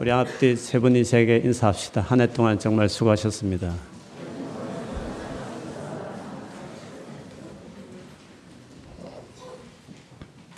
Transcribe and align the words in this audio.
우리 0.00 0.12
앞뒤 0.12 0.54
세 0.56 0.78
분이 0.78 1.04
제게 1.04 1.38
인사합시다. 1.38 2.00
한 2.02 2.20
해 2.20 2.26
동안 2.32 2.58
정말 2.58 2.88
수고하셨습니다. 2.88 3.74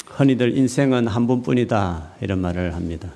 흔히들 0.06 0.56
인생은 0.56 1.06
한 1.06 1.26
번뿐이다 1.26 2.12
이런 2.20 2.40
말을 2.40 2.74
합니다. 2.74 3.12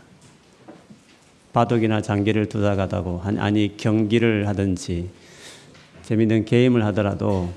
바둑이나 1.52 2.00
장기를 2.00 2.48
두다 2.48 2.74
가다고 2.74 3.20
아니 3.22 3.76
경기를 3.76 4.48
하든지 4.48 5.08
재밌는 6.02 6.44
게임을 6.46 6.84
하더라도 6.86 7.52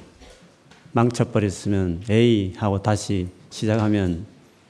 망쳐버렸으면 0.91 2.03
에이 2.09 2.53
하고 2.57 2.81
다시 2.81 3.27
시작하면 3.49 4.25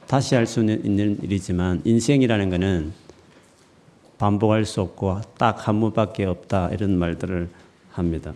다시 0.07 0.35
할 0.35 0.45
수 0.45 0.61
있는 0.61 1.17
일이지만 1.21 1.81
인생이라는 1.83 2.49
것은 2.49 3.06
반복할 4.17 4.65
수 4.65 4.81
없고 4.81 5.21
딱 5.37 5.67
한 5.67 5.79
번밖에 5.79 6.25
없다 6.25 6.69
이런 6.69 6.97
말들을 6.97 7.49
합니다. 7.91 8.33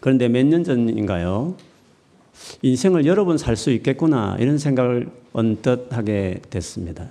그런데 0.00 0.28
몇 0.28 0.44
년 0.46 0.64
전인가요? 0.64 1.54
인생을 2.62 3.06
여러 3.06 3.24
번 3.24 3.36
살 3.38 3.56
수 3.56 3.70
있겠구나 3.70 4.36
이런 4.40 4.58
생각을 4.58 5.10
언뜻 5.32 5.92
하게 5.92 6.40
됐습니다. 6.50 7.08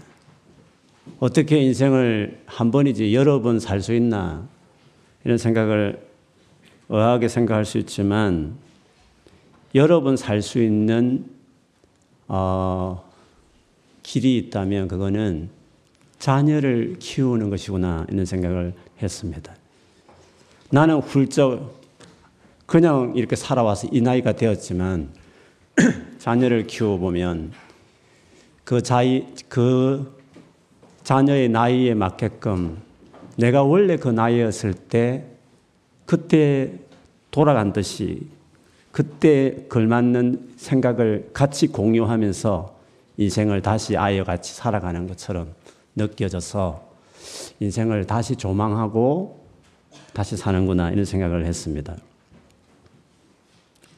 어떻게 1.19 1.59
인생을 1.61 2.41
한 2.45 2.71
번이지 2.71 3.13
여러 3.15 3.41
번 3.41 3.59
살 3.59 3.81
수 3.81 3.93
있나 3.93 4.47
이런 5.23 5.37
생각을 5.37 6.05
의아하게 6.89 7.27
생각할 7.27 7.65
수 7.65 7.77
있지만 7.77 8.55
여러 9.73 10.01
번 10.01 10.15
살 10.17 10.41
수 10.41 10.61
있는 10.61 11.25
어, 12.27 13.09
길이 14.03 14.37
있다면 14.37 14.87
그거는 14.87 15.49
자녀를 16.21 16.97
키우는 16.99 17.49
것이구나 17.49 18.05
이런 18.07 18.25
생각을 18.25 18.73
했습니다. 19.01 19.55
나는 20.69 20.99
훌쩍 20.99 21.81
그냥 22.67 23.13
이렇게 23.15 23.35
살아와서 23.35 23.87
이 23.91 24.01
나이가 24.01 24.31
되었지만 24.33 25.09
자녀를 26.19 26.67
키워보면 26.67 27.51
그 28.63 28.83
자이, 28.83 29.25
그 29.49 30.15
자녀의 31.03 31.49
나이에 31.49 31.95
맞게끔 31.95 32.77
내가 33.37 33.63
원래 33.63 33.97
그 33.97 34.07
나이였을 34.07 34.75
때 34.75 35.25
그때 36.05 36.71
돌아간 37.31 37.73
듯이 37.73 38.27
그때 38.91 39.65
걸맞는 39.69 40.51
생각을 40.55 41.31
같이 41.33 41.65
공유하면서 41.67 42.75
인생을 43.17 43.63
다시 43.63 43.97
아이와 43.97 44.23
같이 44.23 44.53
살아가는 44.53 45.07
것처럼 45.07 45.55
느껴져서 45.95 46.89
인생을 47.59 48.05
다시 48.05 48.35
조망하고 48.35 49.45
다시 50.13 50.35
사는구나 50.37 50.91
이런 50.91 51.05
생각을 51.05 51.45
했습니다. 51.45 51.95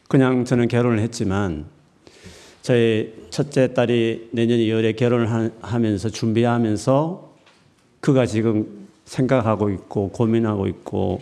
그냥 0.07 0.45
저는 0.45 0.67
결혼을 0.67 0.99
했지만 0.99 1.65
저희 2.61 3.13
첫째 3.29 3.73
딸이 3.73 4.29
내년 4.31 4.59
2월에 4.59 4.95
결혼을 4.95 5.51
하면서 5.61 6.09
준비하면서 6.09 7.33
그가 7.99 8.25
지금 8.25 8.87
생각하고 9.05 9.69
있고 9.71 10.09
고민하고 10.09 10.67
있고 10.67 11.21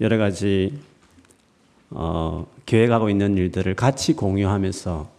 여러 0.00 0.18
가지 0.18 0.78
어, 1.90 2.46
계획하고 2.66 3.10
있는 3.10 3.36
일들을 3.36 3.74
같이 3.74 4.14
공유하면서 4.14 5.10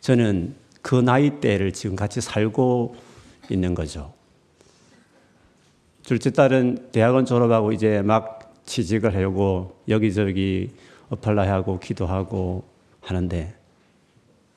저는 0.00 0.54
그 0.80 0.96
나이 0.96 1.40
대를 1.40 1.72
지금 1.72 1.96
같이 1.96 2.20
살고 2.20 2.94
있는 3.50 3.74
거죠. 3.74 4.12
둘째 6.04 6.30
딸은 6.30 6.90
대학원 6.92 7.24
졸업하고 7.24 7.72
이제 7.72 8.02
막 8.02 8.52
취직을 8.66 9.14
하려고 9.14 9.76
여기저기 9.88 10.70
apply 11.10 11.48
하고 11.48 11.78
기도하고 11.78 12.64
하는데 13.00 13.54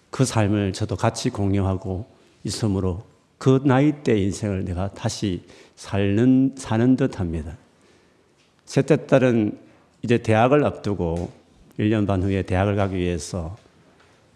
그 0.10 0.24
삶을 0.24 0.74
저도 0.74 0.96
같이 0.96 1.30
공유하고 1.30 2.06
있으므로 2.44 3.04
그 3.38 3.62
나이대 3.64 4.18
인생을 4.18 4.64
내가 4.64 4.92
다시 4.94 5.44
사는, 5.76 6.56
사는 6.58 6.96
듯 6.96 7.20
합니다. 7.20 7.58
셋째 8.66 9.06
딸은 9.08 9.60
이제 10.02 10.18
대학을 10.18 10.64
앞두고 10.66 11.32
1년 11.80 12.08
반 12.08 12.24
후에 12.24 12.44
대학을 12.44 12.76
가기 12.76 12.96
위해서 12.96 13.58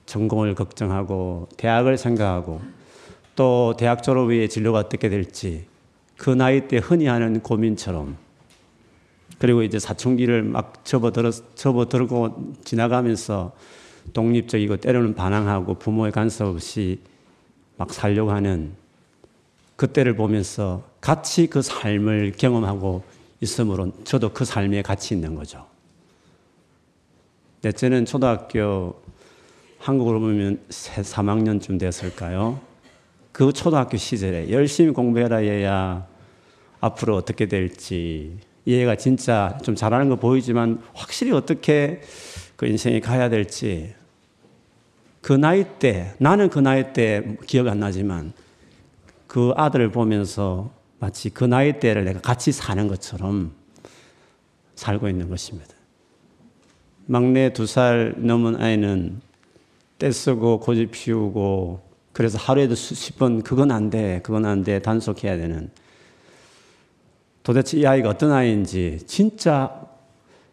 전공을 0.05 0.55
걱정하고 0.55 1.47
대학을 1.57 1.97
생각하고 1.97 2.61
또 3.39 3.73
대학 3.77 4.03
졸업 4.03 4.25
후에 4.25 4.49
진로가 4.49 4.79
어떻게 4.79 5.07
될지 5.07 5.63
그 6.17 6.29
나이 6.29 6.67
때 6.67 6.75
흔히 6.77 7.05
하는 7.05 7.39
고민처럼 7.39 8.17
그리고 9.37 9.63
이제 9.63 9.79
사춘기를 9.79 10.43
막 10.43 10.83
접어들어, 10.83 11.31
접어들고 11.31 12.55
지나가면서 12.65 13.53
독립적이고 14.11 14.75
때로는 14.75 15.15
반항하고 15.15 15.75
부모의 15.75 16.11
간섭 16.11 16.49
없이 16.49 16.99
막 17.77 17.93
살려고 17.93 18.31
하는 18.31 18.73
그때를 19.77 20.17
보면서 20.17 20.83
같이 20.99 21.47
그 21.47 21.61
삶을 21.61 22.33
경험하고 22.37 23.03
있으므로 23.39 23.93
저도 24.03 24.33
그 24.33 24.43
삶에 24.43 24.81
같이 24.81 25.13
있는 25.13 25.35
거죠. 25.35 25.65
넷째는 27.61 28.03
초등학교 28.03 29.01
한국으로 29.77 30.19
보면 30.19 30.59
3학년쯤 30.69 31.79
됐을까요? 31.79 32.67
그 33.39 33.53
초등학교 33.53 33.95
시절에 33.95 34.51
열심히 34.51 34.91
공부해라 34.91 35.45
얘야. 35.45 36.05
앞으로 36.81 37.15
어떻게 37.15 37.45
될지. 37.45 38.37
얘가 38.67 38.97
진짜 38.97 39.57
좀 39.63 39.75
잘하는 39.75 40.09
거 40.09 40.17
보이지만 40.17 40.81
확실히 40.93 41.31
어떻게 41.31 42.01
그 42.57 42.65
인생이 42.67 42.99
가야 42.99 43.29
될지. 43.29 43.95
그 45.21 45.31
나이 45.31 45.63
때 45.79 46.15
나는 46.17 46.49
그 46.49 46.59
나이 46.59 46.91
때 46.91 47.37
기억 47.47 47.69
안 47.69 47.79
나지만 47.79 48.33
그 49.25 49.53
아들을 49.55 49.89
보면서 49.89 50.69
마치 50.99 51.29
그 51.29 51.45
나이 51.45 51.79
때를 51.79 52.03
내가 52.03 52.19
같이 52.19 52.51
사는 52.51 52.89
것처럼 52.89 53.53
살고 54.75 55.07
있는 55.07 55.29
것입니다. 55.29 55.73
막내 57.05 57.53
두 57.53 57.65
살 57.65 58.15
넘은 58.17 58.61
아이는 58.61 59.21
떼쓰고 59.97 60.59
고집 60.59 60.91
피우고 60.91 61.87
그래서 62.19 62.37
하루에도 62.37 62.75
수십 62.75 63.17
번 63.17 63.41
그건 63.43 63.71
안 63.71 63.89
돼, 63.89 64.19
그건 64.23 64.43
안 64.45 64.61
돼, 64.61 64.81
단속해야 64.81 65.37
되는. 65.37 65.69
도대체 67.43 67.77
이 67.77 67.85
아이가 67.87 68.09
어떤 68.09 68.33
아이인지 68.33 69.03
진짜 69.07 69.87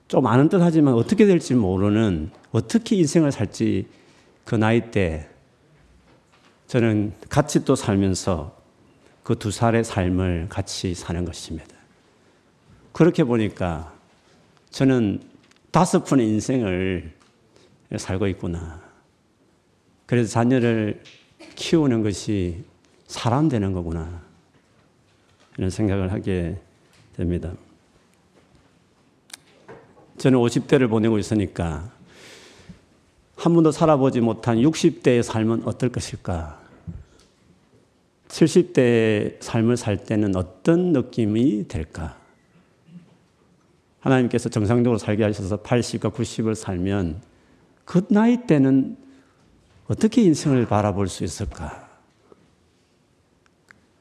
좀 0.07 0.29
아는 0.29 0.49
듯 0.49 0.63
하지만 0.63 0.95
어떻게 0.95 1.27
될지 1.27 1.55
모르는 1.55 2.31
어떻게 2.53 2.95
인생을 2.95 3.33
살지 3.33 3.89
그 4.45 4.55
나이 4.55 4.93
때 4.93 5.29
저는 6.69 7.15
같이 7.29 7.65
또 7.65 7.75
살면서 7.75 8.57
그 9.25 9.35
두 9.35 9.51
살의 9.51 9.83
삶을 9.83 10.47
같이 10.49 10.95
사는 10.95 11.25
것입니다. 11.25 11.75
그렇게 12.93 13.25
보니까 13.25 13.93
저는 14.71 15.21
다섯 15.73 16.05
분의 16.05 16.29
인생을 16.29 17.13
살고 17.97 18.29
있구나. 18.29 18.81
그래서 20.07 20.31
자녀를 20.31 21.03
키우는 21.57 22.03
것이 22.03 22.65
사람 23.09 23.49
되는 23.49 23.73
거구나. 23.73 24.23
이런 25.59 25.71
생각을 25.71 26.13
하게 26.13 26.61
됩니다. 27.17 27.53
저는 30.19 30.39
50대를 30.39 30.89
보내고 30.89 31.19
있으니까 31.19 31.91
한 33.37 33.55
번도 33.55 33.71
살아보지 33.71 34.21
못한 34.21 34.59
60대의 34.59 35.23
삶은 35.23 35.63
어떨 35.65 35.91
것일까? 35.91 36.61
70대의 38.29 39.37
삶을 39.41 39.77
살 39.77 39.97
때는 39.99 40.37
어떤 40.37 40.93
느낌이 40.93 41.69
될까? 41.69 42.19
하나님께서 44.01 44.49
정상적으로 44.49 44.99
살게 44.99 45.25
하셔서 45.25 45.63
80과 45.63 46.13
90을 46.13 46.55
살면 46.55 47.21
그 47.85 48.07
나이 48.09 48.47
때는 48.47 48.97
어떻게 49.89 50.23
인생을 50.23 50.67
바라볼 50.67 51.09
수 51.09 51.25
있을까? 51.25 51.89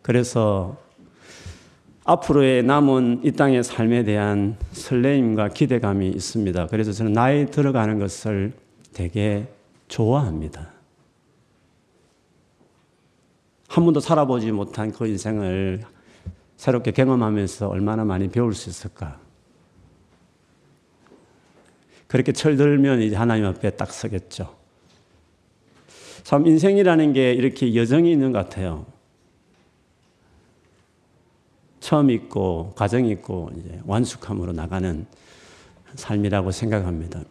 그래서 0.01 0.77
앞으로의 2.03 2.63
남은 2.63 3.21
이 3.23 3.31
땅의 3.31 3.63
삶에 3.63 4.03
대한 4.03 4.57
설레임과 4.71 5.49
기대감이 5.49 6.07
있습니다. 6.09 6.67
그래서 6.67 6.91
저는 6.91 7.13
나이 7.13 7.47
들어가는 7.47 7.97
것을 7.99 8.53
되게 8.93 9.47
좋아합니다. 9.87 10.69
한 13.67 13.83
번도 13.83 13.99
살아보지 13.99 14.51
못한 14.51 14.91
그 14.91 15.07
인생을 15.07 15.81
새롭게 16.57 16.91
경험하면서 16.91 17.67
얼마나 17.67 18.05
많이 18.05 18.29
배울 18.29 18.53
수 18.53 18.69
있을까? 18.69 19.19
그렇게 22.07 22.31
철들면 22.31 23.01
이제 23.01 23.15
하나님 23.15 23.45
앞에 23.45 23.71
딱 23.71 23.91
서겠죠. 23.91 24.64
참 26.25 26.47
인생이라는 26.47 27.13
게 27.13 27.33
이렇게 27.33 27.75
여정이 27.75 28.11
있는 28.11 28.31
것 28.31 28.39
같아요. 28.39 28.87
처음 31.79 32.09
있고 32.09 32.73
과정이 32.75 33.11
있고 33.11 33.51
이제 33.55 33.79
완숙함으로 33.85 34.51
나가는 34.51 35.05
삶이라고 35.93 36.49
생각합니다. 36.49 37.21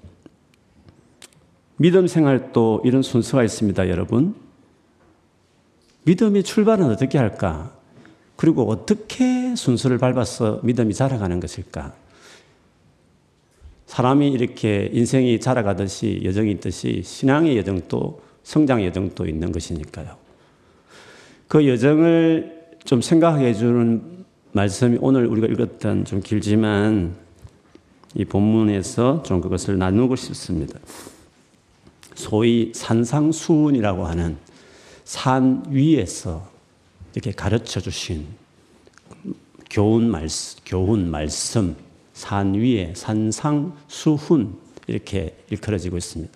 믿음 1.76 2.06
생활도 2.06 2.82
이런 2.85 3.02
순서가 3.02 3.43
있습니다, 3.43 3.88
여러분. 3.88 4.37
믿음의 6.05 6.44
출발은 6.44 6.88
어떻게 6.88 7.19
할까? 7.19 7.76
그리고 8.37 8.70
어떻게 8.70 9.56
순서를 9.56 9.99
밟아서 9.99 10.61
믿음이 10.62 10.94
자라가는 10.94 11.40
것일까? 11.40 11.97
사람이 13.87 14.31
이렇게 14.31 14.88
인생이 14.93 15.40
자라가듯이 15.40 16.20
여정이 16.23 16.52
있듯이 16.52 17.02
신앙의 17.05 17.58
여정도 17.58 18.23
성장의 18.44 18.87
여정도 18.87 19.26
있는 19.26 19.50
것이니까요. 19.52 20.17
그 21.49 21.67
여정을 21.67 22.76
좀 22.85 23.02
생각해 23.02 23.55
주는 23.55 24.25
말씀이 24.52 24.99
오늘 25.00 25.26
우리가 25.26 25.49
읽었던 25.49 26.05
좀 26.05 26.20
길지만 26.20 27.17
이 28.14 28.25
본문에서 28.25 29.25
좀 29.25 29.41
그것을 29.41 29.79
나누고 29.79 30.14
싶습니다. 30.17 30.79
소위 32.14 32.70
산상수훈이라고 32.75 34.06
하는 34.06 34.37
산 35.05 35.64
위에서 35.69 36.49
이렇게 37.14 37.32
가르쳐 37.32 37.81
주신 37.81 38.26
교훈 39.70 40.11
말씀, 40.11 40.61
교훈 40.64 41.11
말씀, 41.11 41.76
산 42.12 42.55
위에 42.55 42.93
산상수훈 42.94 44.56
이렇게 44.87 45.37
일컬어지고 45.50 45.97
있습니다. 45.97 46.32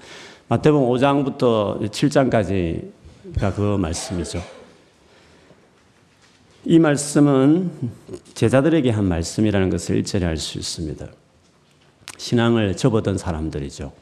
마태복음 0.50 0.88
5장부터 0.88 1.78
7장까지가 1.90 3.54
그 3.54 3.76
말씀이죠. 3.76 4.42
이 6.64 6.78
말씀은 6.78 7.70
제자들에게 8.32 8.88
한 8.88 9.04
말씀이라는 9.04 9.68
것을 9.68 9.96
일절에 9.96 10.24
알수 10.24 10.58
있습니다. 10.58 11.06
신앙을 12.16 12.78
접어든 12.78 13.18
사람들이죠. 13.18 13.92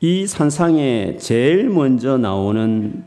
이 0.00 0.26
산상에 0.26 1.16
제일 1.18 1.68
먼저 1.68 2.18
나오는 2.18 3.04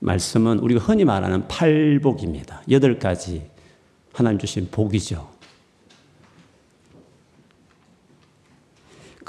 말씀은 0.00 0.58
우리가 0.58 0.82
흔히 0.84 1.06
말하는 1.06 1.48
팔복입니다. 1.48 2.62
여덟 2.70 2.98
가지 2.98 3.42
하나님 4.12 4.38
주신 4.38 4.68
복이죠. 4.70 5.30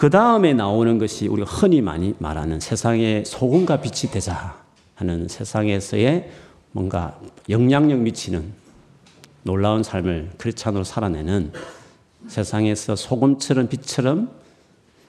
그 0.04 0.10
다음에 0.10 0.54
나오는 0.54 0.98
것이 0.98 1.30
우리가 1.30 1.50
흔히 1.50 1.80
많이 1.80 2.14
말하는 2.20 2.60
세상의 2.60 3.24
소금과 3.24 3.80
빛이 3.80 4.12
되자 4.12 4.62
하는 4.96 5.30
세상에서의 5.30 6.30
뭔가 6.74 7.18
영향력 7.48 8.00
미치는 8.00 8.44
놀라운 9.44 9.82
삶을 9.82 10.32
크리스찬으로 10.38 10.84
살아내는 10.84 11.54
세상에서 12.28 12.98
소금처럼 12.98 13.70
빛처럼 13.70 14.30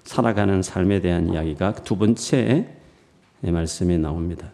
살아가는 0.04 0.62
삶에 0.62 1.00
대한 1.00 1.32
이야기가 1.32 1.72
두 1.82 1.96
번째 1.96 2.68
말씀에 3.40 3.98
나옵니다. 3.98 4.52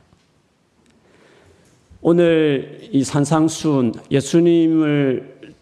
오늘 2.00 2.88
이 2.90 3.04
산상순 3.04 3.92
예수님을 4.10 5.52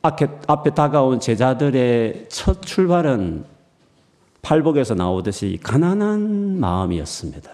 앞에 0.00 0.74
다가온 0.76 1.18
제자들의 1.18 2.26
첫 2.28 2.62
출발은 2.62 3.57
팔복에서 4.42 4.94
나오듯이 4.94 5.58
가난한 5.62 6.58
마음이었습니다. 6.60 7.50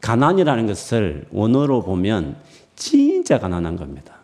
가난이라는 0.00 0.66
것을 0.66 1.26
원어로 1.30 1.82
보면 1.82 2.36
진짜 2.76 3.38
가난한 3.38 3.76
겁니다. 3.76 4.16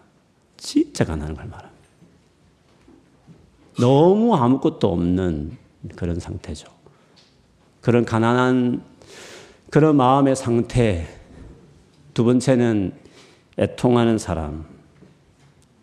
진짜 0.56 1.04
가난한 1.04 1.34
걸 1.34 1.46
말합니다. 1.46 1.78
너무 3.80 4.34
아무것도 4.34 4.92
없는 4.92 5.56
그런 5.94 6.18
상태죠. 6.18 6.68
그런 7.80 8.04
가난한 8.04 8.82
그런 9.70 9.96
마음의 9.96 10.34
상태. 10.34 11.06
두 12.14 12.24
번째는 12.24 12.92
애통하는 13.58 14.18
사람. 14.18 14.64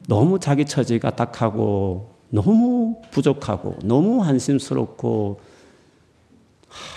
너무 0.07 0.39
자기 0.39 0.65
처지가 0.65 1.15
딱하고 1.15 2.09
너무 2.29 3.01
부족하고 3.11 3.77
너무 3.83 4.21
한심스럽고 4.21 5.39
하, 5.39 5.54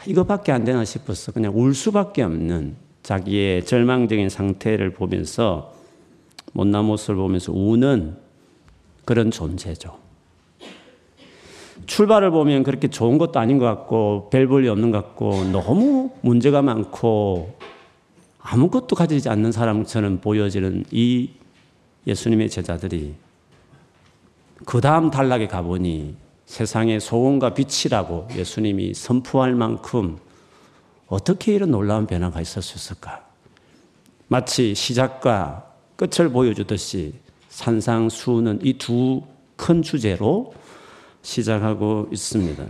이거밖에 0.06 0.52
안 0.52 0.64
되나 0.64 0.84
싶어서 0.84 1.32
그냥 1.32 1.52
울 1.54 1.74
수밖에 1.74 2.22
없는 2.22 2.76
자기의 3.02 3.64
절망적인 3.64 4.28
상태를 4.28 4.92
보면서 4.92 5.72
못난 6.52 6.84
모습을 6.84 7.16
보면서 7.16 7.52
우는 7.52 8.16
그런 9.04 9.30
존재죠. 9.30 9.96
출발을 11.86 12.30
보면 12.30 12.64
그렇게 12.64 12.88
좋은 12.88 13.18
것도 13.18 13.40
아닌 13.40 13.58
것 13.58 13.64
같고 13.64 14.28
별 14.30 14.46
볼이 14.46 14.68
없는 14.68 14.90
것 14.90 15.02
같고 15.02 15.44
너무 15.44 16.10
문제가 16.20 16.60
많고 16.60 17.56
아무것도 18.40 18.94
가지지 18.94 19.28
않는 19.28 19.52
사람처럼 19.52 20.20
보여지는 20.20 20.84
이 20.90 21.30
예수님의 22.06 22.50
제자들이 22.50 23.14
그 24.64 24.80
다음 24.80 25.10
단락에 25.10 25.46
가보니 25.46 26.16
세상의 26.48 26.98
소원과 26.98 27.52
빛이라고 27.52 28.28
예수님이 28.34 28.94
선포할 28.94 29.54
만큼 29.54 30.16
어떻게 31.06 31.54
이런 31.54 31.70
놀라운 31.70 32.06
변화가 32.06 32.40
있을까? 32.40 33.28
마치 34.28 34.74
시작과 34.74 35.70
끝을 35.96 36.30
보여주듯이 36.30 37.14
산상수는 37.50 38.60
이두 38.62 39.22
큰 39.56 39.82
주제로 39.82 40.54
시작하고 41.20 42.08
있습니다. 42.10 42.64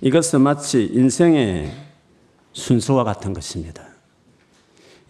이것은 0.00 0.40
마치 0.40 0.84
인생의 0.90 1.70
순서와 2.54 3.04
같은 3.04 3.34
것입니다. 3.34 3.84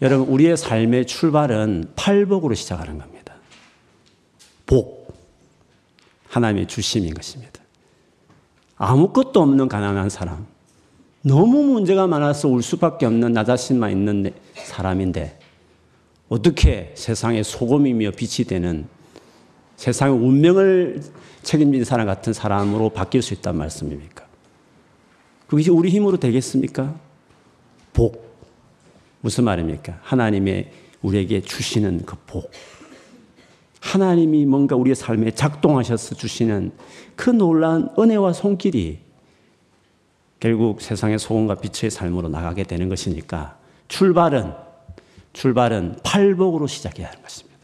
여러분, 0.01 0.27
우리의 0.27 0.57
삶의 0.57 1.07
출발은 1.07 1.93
팔복으로 1.95 2.53
시작하는 2.53 2.97
겁니다. 2.97 3.33
복. 4.65 4.94
하나님의 6.35 6.67
주심인 6.67 7.13
것입니다. 7.13 7.61
아무것도 8.75 9.41
없는 9.41 9.69
가난한 9.69 10.09
사람. 10.09 10.45
너무 11.21 11.63
문제가 11.63 12.07
많아서 12.07 12.49
울 12.49 12.61
수밖에 12.61 13.05
없는 13.05 13.31
나 13.31 13.45
자신만 13.45 13.91
있는 13.91 14.33
사람인데, 14.53 15.39
어떻게 16.27 16.91
세상의 16.95 17.45
소금이며 17.45 18.11
빛이 18.11 18.45
되는 18.47 18.85
세상의 19.77 20.13
운명을 20.13 21.01
책임진 21.41 21.85
사람 21.85 22.05
같은 22.05 22.33
사람으로 22.33 22.89
바뀔 22.89 23.21
수 23.21 23.33
있단 23.33 23.55
말씀입니까? 23.55 24.25
그것이 25.47 25.69
우리 25.69 25.89
힘으로 25.89 26.17
되겠습니까? 26.17 26.99
복. 27.93 28.25
무슨 29.21 29.45
말입니까? 29.45 29.99
하나님의 30.01 30.69
우리에게 31.01 31.41
주시는 31.41 32.05
그 32.05 32.17
복. 32.27 32.51
하나님이 33.85 34.47
뭔가 34.47 34.75
우리의 34.75 34.95
삶에 34.95 35.31
작동하셔서 35.31 36.15
주시는 36.15 36.71
그 37.15 37.29
놀라운 37.29 37.87
은혜와 37.97 38.33
손길이 38.33 38.97
결국 40.39 40.81
세상의 40.81 41.19
소원과 41.19 41.55
빛의 41.55 41.91
삶으로 41.91 42.27
나가게 42.29 42.63
되는 42.63 42.89
것이니까 42.89 43.57
출발은 43.87 44.53
출발은 45.33 45.97
팔복으로 46.03 46.65
시작해야 46.65 47.07
하는 47.09 47.21
것입니다. 47.21 47.55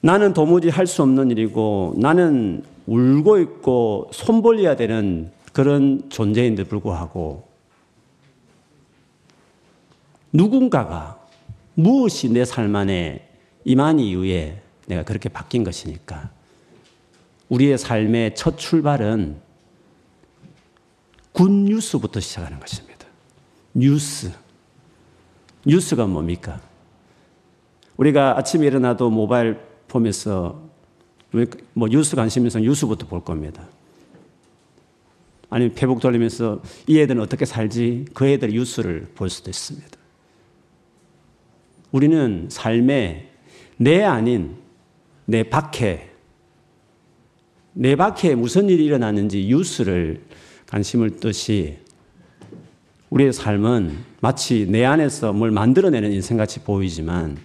나는 0.00 0.32
도무지 0.32 0.68
할 0.68 0.86
수 0.86 1.02
없는 1.02 1.32
일이고 1.32 1.94
나는 1.96 2.62
울고 2.86 3.40
있고 3.40 4.10
손 4.12 4.42
벌려야 4.42 4.76
되는 4.76 5.32
그런 5.52 6.08
존재인데 6.08 6.64
불구하고 6.64 7.48
누군가가 10.32 11.18
무엇이 11.74 12.30
내 12.32 12.44
삶 12.44 12.74
안에 12.76 13.27
임한 13.68 14.00
이후에 14.00 14.62
내가 14.86 15.02
그렇게 15.02 15.28
바뀐 15.28 15.62
것이니까 15.62 16.30
우리의 17.50 17.76
삶의 17.76 18.34
첫 18.34 18.56
출발은 18.56 19.36
good 21.32 21.50
news부터 21.50 22.18
시작하는 22.18 22.58
것입니다. 22.60 23.06
뉴스. 23.74 24.32
뉴스가 25.66 26.06
뭡니까? 26.06 26.62
우리가 27.98 28.38
아침에 28.38 28.66
일어나도 28.66 29.10
모바일 29.10 29.58
보면서 29.86 30.62
뭐 31.74 31.88
뉴스 31.88 32.16
관심 32.16 32.46
있으면 32.46 32.64
뉴스부터 32.64 33.06
볼 33.06 33.22
겁니다. 33.22 33.66
아니면 35.50 35.74
페북 35.74 36.00
돌리면서 36.00 36.62
이 36.86 36.98
애들은 37.00 37.20
어떻게 37.20 37.44
살지 37.44 38.06
그 38.14 38.26
애들 38.26 38.48
뉴스를 38.48 39.10
볼 39.14 39.28
수도 39.28 39.50
있습니다. 39.50 39.98
우리는 41.92 42.48
삶에 42.50 43.28
내 43.78 44.02
아닌 44.02 44.56
내 45.24 45.42
밖에 45.42 46.10
내 47.72 47.96
밖에 47.96 48.34
무슨 48.34 48.68
일이 48.68 48.84
일어났는지 48.84 49.46
뉴스를 49.46 50.22
관심을 50.66 51.20
뜻이 51.20 51.78
우리의 53.10 53.32
삶은 53.32 53.96
마치 54.20 54.66
내 54.66 54.84
안에서 54.84 55.32
뭘 55.32 55.50
만들어내는 55.50 56.12
인생같이 56.12 56.60
보이지만 56.60 57.38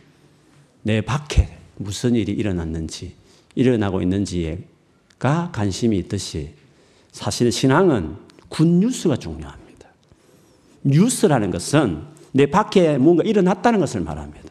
내 0.82 1.02
밖에 1.02 1.50
무슨 1.78 2.16
일이 2.16 2.32
일어났는지, 2.32 3.16
일어나고 3.56 4.02
있는지가 4.02 5.52
관심이 5.54 5.98
있듯이 6.00 6.54
사실 7.12 7.52
신앙은 7.52 8.16
굿뉴스가 8.50 9.18
중요합니다. 9.18 9.88
뉴스라는 10.84 11.52
것은 11.52 12.02
내 12.32 12.48
밖에 12.48 12.98
뭔가 12.98 13.24
일어났다는 13.24 13.80
것을 13.80 14.02
말합니다. 14.02 14.50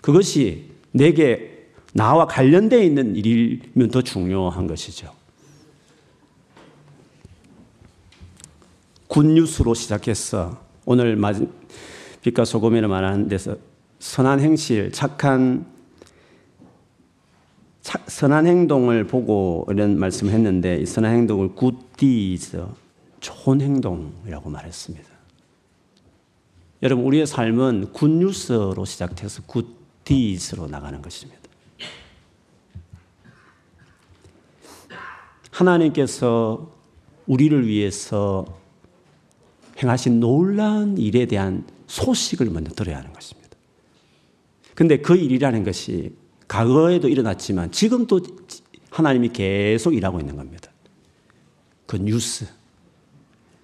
그것이 0.00 0.69
내게 0.92 1.68
나와 1.92 2.26
관련되어 2.26 2.80
있는 2.80 3.16
일이면 3.16 3.90
더 3.90 4.02
중요한 4.02 4.66
것이죠. 4.66 5.12
good 9.08 9.34
news로 9.34 9.74
시작해서 9.74 10.60
오늘 10.84 11.18
빛과 12.22 12.44
소금이라 12.44 12.86
말하는 12.88 13.28
데서 13.28 13.56
선한 13.98 14.40
행실, 14.40 14.92
착한 14.92 15.66
선한 18.06 18.46
행동을 18.46 19.06
보고 19.06 19.66
이런 19.70 19.98
말씀을 19.98 20.32
했는데 20.32 20.76
이 20.76 20.86
선한 20.86 21.12
행동을 21.12 21.54
good 21.54 22.03
deeds 22.03 22.64
좋은 23.18 23.60
행동이라고 23.60 24.48
말했습니다. 24.48 25.08
여러분 26.82 27.04
우리의 27.04 27.26
삶은 27.26 27.92
good 27.92 28.29
news로 28.29 28.84
시작해서 28.84 29.42
good 29.46 29.79
deeds로 30.10 30.66
나가는 30.66 31.00
것입니다. 31.00 31.40
하나님께서 35.52 36.72
우리를 37.28 37.68
위해서 37.68 38.44
행하신 39.80 40.18
놀라운 40.18 40.98
일에 40.98 41.26
대한 41.26 41.64
소식을 41.86 42.50
먼저 42.50 42.74
들어야 42.74 42.98
하는 42.98 43.12
것입니다. 43.12 43.50
근데 44.74 44.96
그 44.96 45.14
일이라는 45.14 45.62
것이 45.62 46.12
과거에도 46.48 47.08
일어났지만 47.08 47.70
지금도 47.70 48.20
하나님이 48.90 49.28
계속 49.28 49.94
일하고 49.94 50.18
있는 50.18 50.34
겁니다. 50.34 50.72
그 51.86 51.96
뉴스. 51.98 52.48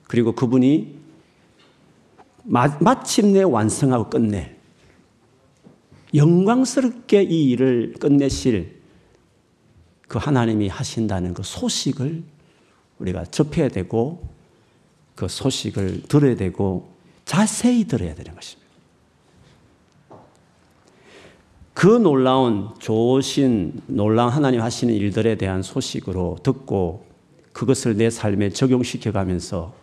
그리고 0.07 0.33
그분이 0.33 0.97
마, 2.45 2.69
마침내 2.81 3.43
완성하고 3.43 4.11
끝낼 4.11 4.56
영광스럽게 6.15 7.23
이 7.25 7.51
일을 7.51 7.95
끝내실 7.99 8.77
그 10.09 10.19
하나님이 10.19 10.69
하신다는 10.69 11.35
그 11.35 11.43
소식을 11.43 12.23
우리가 12.99 13.25
접해야 13.27 13.69
되고 13.69 14.29
그 15.15 15.29
소식을 15.29 16.03
들어야 16.03 16.37
되고 16.37 16.89
자세히 17.25 17.85
들어야 17.85 18.15
되는 18.15 18.35
것입니다. 18.35 18.67
그 21.75 21.87
놀라운 21.87 22.71
좋으신 22.79 23.83
놀라운 23.87 24.33
하나님 24.33 24.63
하시는 24.63 24.95
일들에 24.95 25.35
대한 25.35 25.63
소식으로 25.63 26.39
듣고 26.43 27.05
그것을 27.53 27.97
내 27.97 28.09
삶에 28.09 28.51
적용시켜 28.51 29.13
가면서 29.13 29.75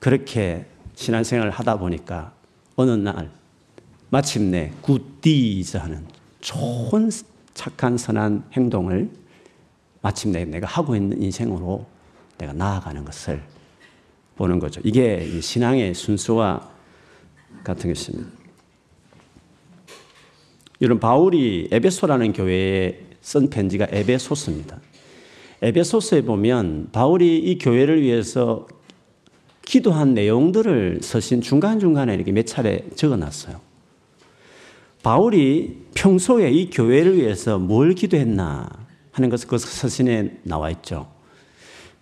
그렇게 0.00 0.66
신앙생활을 0.94 1.52
하다 1.52 1.78
보니까 1.78 2.32
어느 2.74 2.90
날 2.90 3.30
마침내 4.10 4.72
굿디즈 4.82 5.76
하는 5.78 6.06
좋은 6.40 7.10
착한 7.54 7.98
선한 7.98 8.44
행동을 8.52 9.10
마침내 10.02 10.44
내가 10.44 10.66
하고 10.66 10.94
있는 10.94 11.20
인생으로 11.20 11.86
내가 12.38 12.52
나아가는 12.52 13.04
것을 13.04 13.42
보는 14.36 14.58
거죠. 14.58 14.80
이게 14.84 15.40
신앙의 15.40 15.94
순수와 15.94 16.70
같은 17.64 17.92
것입니다. 17.92 18.28
여러분 20.82 21.00
바울이 21.00 21.68
에베소라는 21.72 22.34
교회에 22.34 23.00
쓴 23.22 23.48
편지가 23.48 23.88
에베소스입니다. 23.90 24.78
에베소스에 25.62 26.22
보면 26.22 26.90
바울이 26.92 27.38
이 27.38 27.58
교회를 27.58 28.02
위해서 28.02 28.68
기도한 29.64 30.14
내용들을 30.14 31.00
서신 31.02 31.40
중간중간에 31.40 32.14
이렇게 32.14 32.30
몇 32.30 32.46
차례 32.46 32.88
적어 32.94 33.16
놨어요. 33.16 33.65
바울이 35.06 35.86
평소에 35.94 36.50
이 36.50 36.68
교회를 36.68 37.16
위해서 37.16 37.60
뭘 37.60 37.94
기도했나 37.94 38.68
하는 39.12 39.30
것을 39.30 39.46
그 39.46 39.56
서신에 39.56 40.40
나와 40.42 40.68
있죠. 40.70 41.06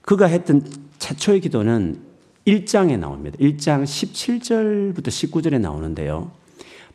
그가 0.00 0.24
했던 0.24 0.66
최초의 0.98 1.42
기도는 1.42 2.00
1장에 2.46 2.98
나옵니다. 2.98 3.36
1장 3.38 3.84
17절부터 3.84 5.08
19절에 5.08 5.60
나오는데요. 5.60 6.32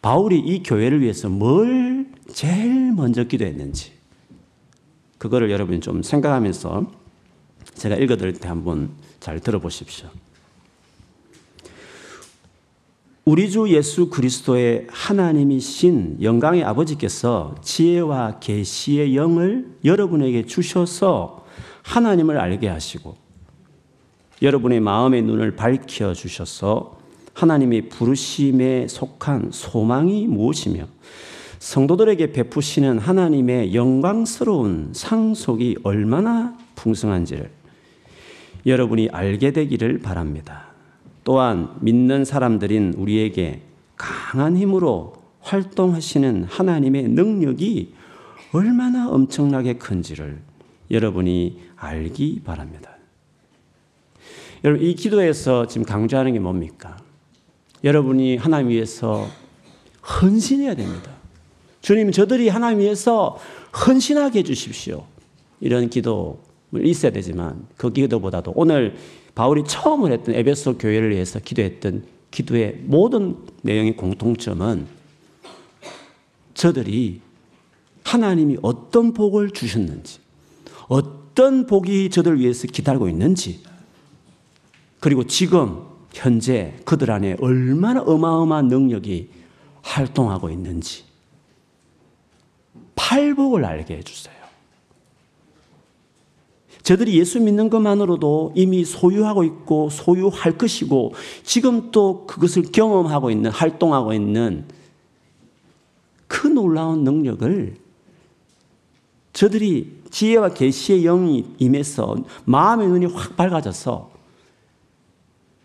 바울이 0.01 0.39
이 0.39 0.63
교회를 0.63 1.01
위해서 1.01 1.30
뭘 1.30 2.08
제일 2.34 2.92
먼저 2.92 3.25
기도했는지 3.25 3.92
그거를 5.20 5.51
여러분 5.51 5.80
좀 5.80 6.01
생각하면서 6.01 6.92
제가 7.75 7.98
읽어드릴 7.98 8.34
때 8.39 8.48
한번 8.48 8.89
잘 9.20 9.39
들어보십시오. 9.39 10.10
우리 13.30 13.52
주 13.52 13.70
예수 13.70 14.10
그리스도의 14.10 14.88
하나님이신 14.90 16.18
영광의 16.24 16.64
아버지께서 16.64 17.54
지혜와 17.62 18.40
계시의 18.40 19.16
영을 19.16 19.68
여러분에게 19.86 20.48
주셔서 20.48 21.46
하나님을 21.84 22.40
알게 22.40 22.68
하시고 22.68 23.16
여러분의 24.42 24.80
마음의 24.80 25.22
눈을 25.22 25.56
밝혀 25.56 26.16
주셔서 26.16 26.98
하나님의 27.36 27.90
부르심에 27.90 28.88
속한 28.88 29.52
소망이 29.54 30.26
무엇이며 30.26 30.88
성도들에게 31.60 32.32
베푸시는 32.32 32.98
하나님의 32.98 33.76
영광스러운 33.76 34.90
상속이 34.96 35.78
얼마나 35.84 36.58
풍성한지를 36.74 37.52
여러분이 38.66 39.10
알게 39.12 39.52
되기를 39.52 40.00
바랍니다. 40.00 40.69
또한 41.30 41.76
믿는 41.82 42.26
사람들인 42.26 42.96
우리에게 42.98 43.62
강한 43.96 44.58
힘으로 44.58 45.14
활동하시는 45.42 46.46
하나님의 46.46 47.04
능력이 47.10 47.94
얼마나 48.52 49.12
엄청나게 49.12 49.76
큰지를 49.78 50.42
여러분이 50.90 51.60
알기 51.76 52.42
바랍니다. 52.44 52.98
여러분, 54.64 54.84
이 54.84 54.96
기도에서 54.96 55.68
지금 55.68 55.86
강조하는 55.86 56.34
게 56.34 56.40
뭡니까? 56.40 56.98
여러분이 57.84 58.38
하나님 58.38 58.70
위해서 58.70 59.28
헌신해야 60.02 60.74
됩니다. 60.74 61.12
주님, 61.82 62.12
저들이 62.12 62.50
하나님 62.50 62.80
위해서 62.80 63.38
헌신하게 63.86 64.40
해주십시오. 64.40 65.06
이런 65.60 65.92
기도 65.92 66.42
있어야 66.74 67.12
되지만 67.12 67.68
그 67.78 67.94
기도보다도 67.94 68.54
오늘 68.56 68.96
바울이 69.39 69.63
처음으로 69.63 70.12
했던 70.12 70.36
에베소 70.36 70.77
교회를 70.77 71.12
위해서 71.12 71.39
기도했던 71.39 72.03
기도의 72.29 72.81
모든 72.84 73.38
내용의 73.62 73.96
공통점은 73.96 74.86
저들이 76.53 77.22
하나님이 78.03 78.58
어떤 78.62 79.13
복을 79.13 79.51
주셨는지, 79.51 80.19
어떤 80.89 81.67
복이 81.67 82.10
저들 82.10 82.38
위해서 82.38 82.67
기다리고 82.67 83.08
있는지, 83.08 83.63
그리고 85.00 85.25
지금 85.25 85.84
현재 86.12 86.75
그들 86.84 87.10
안에 87.10 87.38
얼마나 87.39 88.01
어마어마한 88.01 88.67
능력이 88.67 89.29
활동하고 89.84 90.50
있는지 90.50 91.05
팔복을 92.93 93.63
알게 93.63 94.00
해주세요. 94.00 94.38
저들이 96.84 97.20
예수 97.20 97.40
믿는 97.40 97.70
것만으로도 97.70 98.54
이미 98.56 98.86
소유하고 98.86 99.44
있고 99.44 99.90
소유할 99.90 100.58
것이고 100.58 101.14
지금 101.44 101.92
또 101.92 102.26
그것을 102.26 102.72
경험하고 102.72 103.32
있는 103.32 103.52
활동하고 103.52 104.14
있는 104.14 104.66
그 106.28 106.48
놀라운 106.48 107.04
능력을 107.04 107.76
저들이 109.34 110.00
지혜와 110.10 110.50
계시의 110.50 111.04
영이 111.04 111.56
임해서 111.60 112.18
마음의 112.46 112.88
눈이 112.88 113.06
확 113.08 113.36
밝아져서 113.36 114.12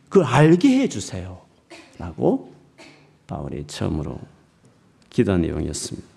그걸 0.08 0.24
알게 0.26 0.68
해 0.80 0.88
주세요. 0.88 1.40
라고 1.98 2.52
바울이 3.26 3.64
처음으로 3.66 4.18
기도 5.10 5.36
내용이었습니다. 5.36 6.13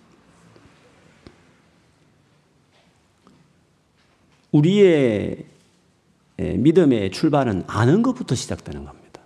우리의 4.52 5.46
믿음의 6.38 7.12
출발은 7.12 7.64
아는 7.68 8.02
것부터 8.02 8.36
시작되는 8.36 8.86
겁니다. 8.86 9.22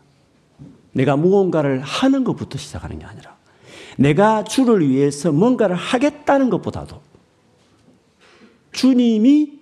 내가 0.93 1.15
무언가를 1.15 1.81
하는 1.81 2.23
것부터 2.23 2.57
시작하는 2.57 2.99
게 2.99 3.05
아니라 3.05 3.35
내가 3.97 4.43
주를 4.43 4.87
위해서 4.87 5.31
뭔가를 5.31 5.75
하겠다는 5.75 6.49
것보다도 6.49 7.01
주님이 8.71 9.59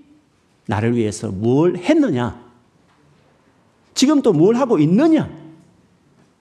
나를 0.67 0.95
위해서 0.95 1.29
뭘 1.29 1.77
했느냐 1.77 2.49
지금 3.95 4.21
또 4.21 4.31
뭘 4.31 4.55
하고 4.55 4.79
있느냐? 4.79 5.29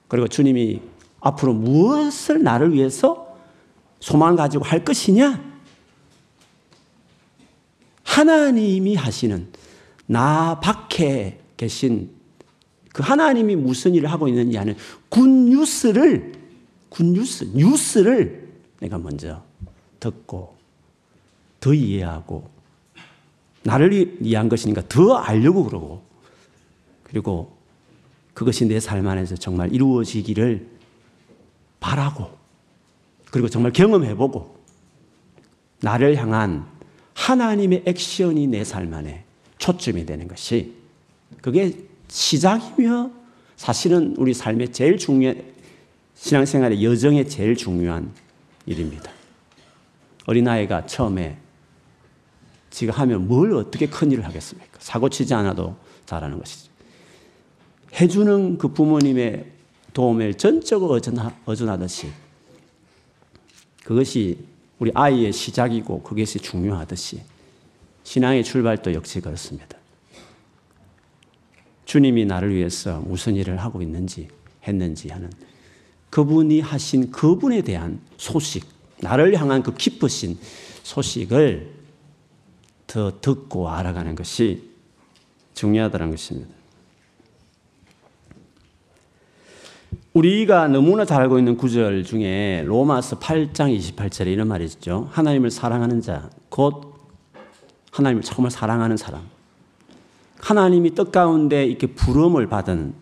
그리고 0.06 0.28
주님이 0.28 0.80
앞으로 1.20 1.54
무엇을 1.54 2.42
나를 2.44 2.72
위해서 2.72 3.36
소망 3.98 4.36
가지고 4.36 4.64
할 4.64 4.84
것이냐? 4.84 5.47
하나님이 8.08 8.94
하시는 8.94 9.46
나 10.06 10.58
밖에 10.60 11.38
계신 11.58 12.10
그 12.92 13.02
하나님이 13.02 13.54
무슨 13.54 13.94
일을 13.94 14.10
하고 14.10 14.26
있는지 14.28 14.56
하는 14.56 14.74
굿뉴스를 15.10 16.32
굿뉴스 16.88 17.44
뉴스를 17.54 18.48
내가 18.80 18.96
먼저 18.98 19.44
듣고 20.00 20.56
더 21.60 21.74
이해하고 21.74 22.48
나를 23.62 24.16
위한 24.20 24.48
것이니까 24.48 24.82
더 24.88 25.16
알려고 25.16 25.64
그러고 25.64 26.02
그리고 27.04 27.56
그것이 28.32 28.64
내 28.64 28.80
삶 28.80 29.06
안에서 29.06 29.36
정말 29.36 29.72
이루어지기를 29.72 30.66
바라고 31.78 32.30
그리고 33.30 33.48
정말 33.50 33.72
경험해보고 33.72 34.56
나를 35.82 36.16
향한 36.16 36.77
하나님의 37.18 37.82
액션이 37.84 38.46
내 38.46 38.62
삶 38.62 38.94
안에 38.94 39.24
초점이 39.58 40.06
되는 40.06 40.28
것이 40.28 40.72
그게 41.42 41.76
시작이며 42.06 43.10
사실은 43.56 44.14
우리 44.16 44.32
삶의 44.32 44.72
제일 44.72 44.96
중요한 44.96 45.42
신앙생활의 46.14 46.82
여정의 46.84 47.28
제일 47.28 47.56
중요한 47.56 48.12
일입니다. 48.66 49.10
어린아이가 50.26 50.86
처음에 50.86 51.36
지가 52.70 52.92
하면 53.00 53.26
뭘 53.26 53.52
어떻게 53.54 53.86
큰 53.88 54.12
일을 54.12 54.24
하겠습니까? 54.24 54.78
사고 54.78 55.08
치지 55.08 55.34
않아도 55.34 55.76
잘하는 56.06 56.38
것이죠. 56.38 56.70
해주는 58.00 58.58
그 58.58 58.68
부모님의 58.68 59.44
도움에 59.92 60.34
전적으로 60.34 61.00
어전하듯이 61.46 62.10
그것이 63.82 64.38
우리 64.78 64.90
아이의 64.94 65.32
시작이고 65.32 66.02
그것이 66.02 66.38
중요하듯이 66.38 67.22
신앙의 68.04 68.44
출발도 68.44 68.94
역시 68.94 69.20
그렇습니다. 69.20 69.76
주님이 71.84 72.26
나를 72.26 72.54
위해서 72.54 73.00
무슨 73.00 73.34
일을 73.34 73.58
하고 73.58 73.82
있는지 73.82 74.28
했는지 74.66 75.08
하는 75.08 75.30
그분이 76.10 76.60
하신 76.60 77.10
그분에 77.10 77.62
대한 77.62 78.00
소식, 78.16 78.66
나를 79.00 79.38
향한 79.38 79.62
그 79.62 79.74
기쁘신 79.74 80.38
소식을 80.82 81.70
더 82.86 83.20
듣고 83.20 83.68
알아가는 83.68 84.14
것이 84.14 84.70
중요하다는 85.54 86.10
것입니다. 86.10 86.57
우리가 90.18 90.66
너무나 90.66 91.04
잘 91.04 91.22
알고 91.22 91.38
있는 91.38 91.56
구절 91.56 92.02
중에 92.02 92.64
로마서 92.66 93.20
8장 93.20 93.76
28절에 93.78 94.26
이런 94.26 94.48
말이 94.48 94.64
있죠. 94.64 95.08
하나님을 95.12 95.50
사랑하는 95.52 96.00
자, 96.00 96.28
곧 96.48 96.94
하나님을 97.92 98.22
정말 98.24 98.50
사랑하는 98.50 98.96
사람. 98.96 99.22
하나님이 100.40 100.94
뜻 100.96 101.12
가운데 101.12 101.64
이렇게 101.64 101.86
부름을 101.86 102.48
받은 102.48 102.94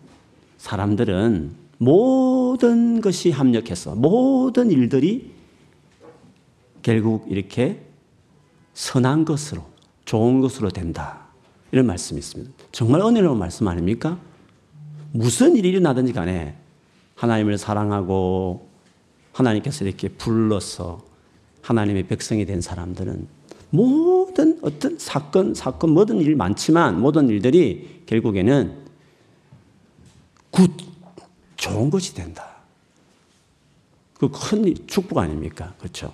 사람들은 0.57 1.55
모든 1.79 3.01
것이 3.01 3.31
합력해서 3.31 3.95
모든 3.95 4.69
일들이 4.69 5.31
결국 6.83 7.25
이렇게 7.29 7.83
선한 8.73 9.25
것으로 9.25 9.63
좋은 10.05 10.39
것으로 10.39 10.69
된다. 10.69 11.27
이런 11.71 11.87
말씀이 11.87 12.19
있습니다. 12.19 12.51
정말 12.71 13.01
은혜로운 13.01 13.39
말씀 13.39 13.67
아닙니까? 13.67 14.19
무슨 15.11 15.55
일이 15.55 15.69
일어나든지 15.69 16.13
간에 16.13 16.66
하나님을 17.17 17.57
사랑하고 17.57 18.69
하나님께서 19.33 19.85
이렇게 19.85 20.07
불러서 20.07 21.03
하나님의 21.61 22.07
백성이 22.07 22.45
된 22.45 22.61
사람들은 22.61 23.27
모든 23.71 24.57
어떤 24.61 24.97
사건, 24.97 25.53
사건, 25.53 25.91
모든 25.91 26.21
일 26.21 26.35
많지만 26.35 27.01
모든 27.01 27.27
일들이 27.27 28.03
결국에는 28.05 28.85
good, 30.51 30.71
좋은 31.57 31.89
것이 31.89 32.15
된다. 32.15 32.57
그 34.17 34.29
큰 34.29 34.73
축복 34.87 35.17
아닙니까? 35.17 35.73
그렇죠? 35.79 36.13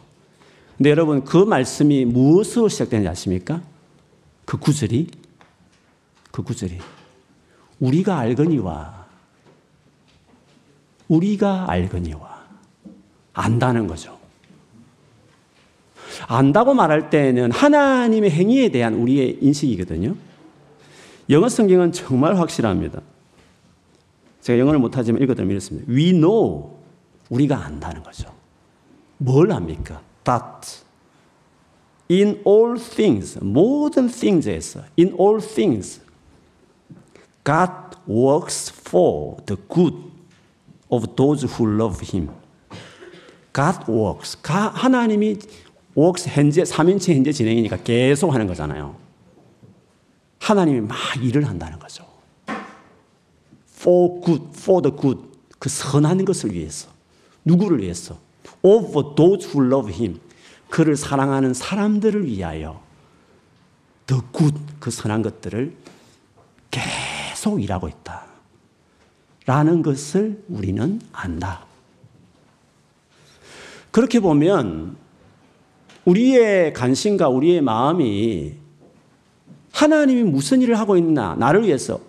근데 0.77 0.89
여러분 0.89 1.23
그 1.23 1.37
말씀이 1.37 2.05
무엇으로 2.05 2.67
시작되는지 2.67 3.07
아십니까? 3.07 3.61
그 4.45 4.57
구절이 4.57 5.07
그 6.31 6.41
구절이 6.41 6.79
우리가 7.79 8.17
알거니와 8.17 9.02
우리가 11.13 11.69
알거니와 11.69 12.43
안다는 13.33 13.87
거죠. 13.87 14.17
안다고 16.27 16.73
말할 16.73 17.09
때는 17.09 17.51
하나님의 17.51 18.31
행위에 18.31 18.69
대한 18.69 18.95
우리의 18.95 19.39
인식이거든요. 19.41 20.15
영어 21.29 21.49
성경은 21.49 21.91
정말 21.91 22.37
확실합니다. 22.37 23.01
제가 24.41 24.59
영어를 24.59 24.79
못하지만 24.79 25.21
읽어드리면 25.21 25.51
이렇습니다. 25.51 25.91
We 25.91 26.11
know. 26.11 26.77
우리가 27.29 27.65
안다는 27.65 28.03
거죠. 28.03 28.31
뭘 29.17 29.51
압니까? 29.51 30.01
That 30.23 30.83
in 32.11 32.41
all 32.45 32.77
things, 32.77 33.39
모든 33.41 34.07
things에서, 34.07 34.81
in 34.99 35.15
all 35.19 35.39
things, 35.39 36.01
God 37.43 37.97
works 38.07 38.71
for 38.71 39.37
the 39.45 39.57
good 39.73 40.12
of 40.93 41.15
those 41.15 41.45
who 41.45 41.65
love 41.67 42.01
Him. 42.01 42.29
God 43.53 43.79
works. 43.89 44.37
하나님이 44.43 45.39
works 45.97 46.29
현재, 46.29 46.63
3인체 46.63 47.15
현재 47.15 47.31
진행이니까 47.31 47.77
계속 47.77 48.33
하는 48.33 48.47
거잖아요. 48.47 48.95
하나님이 50.39 50.81
막 50.81 50.97
일을 51.21 51.47
한다는 51.47 51.79
거죠. 51.79 52.05
for 53.67 54.21
good, 54.21 54.45
for 54.55 54.81
the 54.81 54.95
good. 54.95 55.21
그 55.59 55.69
선한 55.69 56.25
것을 56.25 56.53
위해서. 56.53 56.89
누구를 57.45 57.81
위해서? 57.81 58.17
of 58.61 59.15
those 59.15 59.49
who 59.49 59.65
love 59.65 59.91
him. 59.93 60.19
그를 60.69 60.95
사랑하는 60.95 61.53
사람들을 61.53 62.25
위하여 62.25 62.81
the 64.07 64.21
good, 64.35 64.59
그 64.79 64.89
선한 64.89 65.21
것들을 65.21 65.75
계속 66.71 67.61
일하고 67.61 67.87
있다. 67.87 68.32
라는 69.45 69.81
것을 69.81 70.43
우리는 70.47 71.01
안다. 71.11 71.65
그렇게 73.91 74.19
보면 74.19 74.95
우리의 76.05 76.73
관심과 76.73 77.29
우리의 77.29 77.61
마음이 77.61 78.55
하나님이 79.71 80.23
무슨 80.23 80.61
일을 80.61 80.79
하고 80.79 80.97
있나, 80.97 81.35
나를 81.35 81.63
위해서 81.63 81.99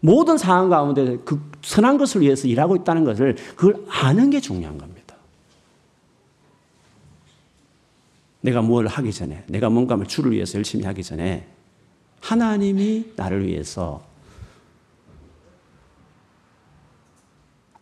모든 0.00 0.38
상황 0.38 0.70
가운데 0.70 1.18
그 1.24 1.40
선한 1.62 1.98
것을 1.98 2.22
위해서 2.22 2.48
일하고 2.48 2.76
있다는 2.76 3.04
것을 3.04 3.36
그걸 3.56 3.84
아는 3.88 4.30
게 4.30 4.40
중요한 4.40 4.78
겁니다. 4.78 5.16
내가 8.40 8.62
뭘 8.62 8.86
하기 8.86 9.12
전에, 9.12 9.44
내가 9.48 9.68
뭔가 9.68 10.02
주를 10.04 10.32
위해서 10.32 10.56
열심히 10.56 10.84
하기 10.84 11.02
전에 11.02 11.46
하나님이 12.20 13.12
나를 13.16 13.46
위해서 13.46 14.02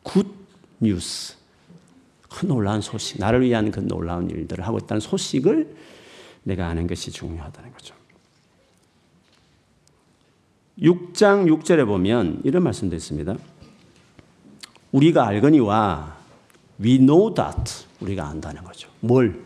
good 0.08 0.26
news, 0.80 1.36
그 2.30 2.46
놀라운 2.46 2.80
소식, 2.80 3.18
나를 3.18 3.42
위한 3.42 3.70
그 3.70 3.80
놀라운 3.80 4.30
일들을 4.30 4.66
하고 4.66 4.78
있다는 4.78 5.00
소식을 5.00 5.76
내가 6.44 6.66
아는 6.66 6.86
것이 6.86 7.10
중요하다는 7.10 7.72
거죠. 7.72 7.94
6장 10.80 11.46
6절에 11.46 11.84
보면 11.84 12.40
이런 12.44 12.62
말씀도 12.62 12.96
있습니다. 12.96 13.36
우리가 14.92 15.26
알거니와 15.26 16.16
we 16.80 16.98
know 16.98 17.34
that 17.34 17.84
우리가 18.00 18.26
안다는 18.28 18.64
거죠. 18.64 18.88
뭘? 19.00 19.44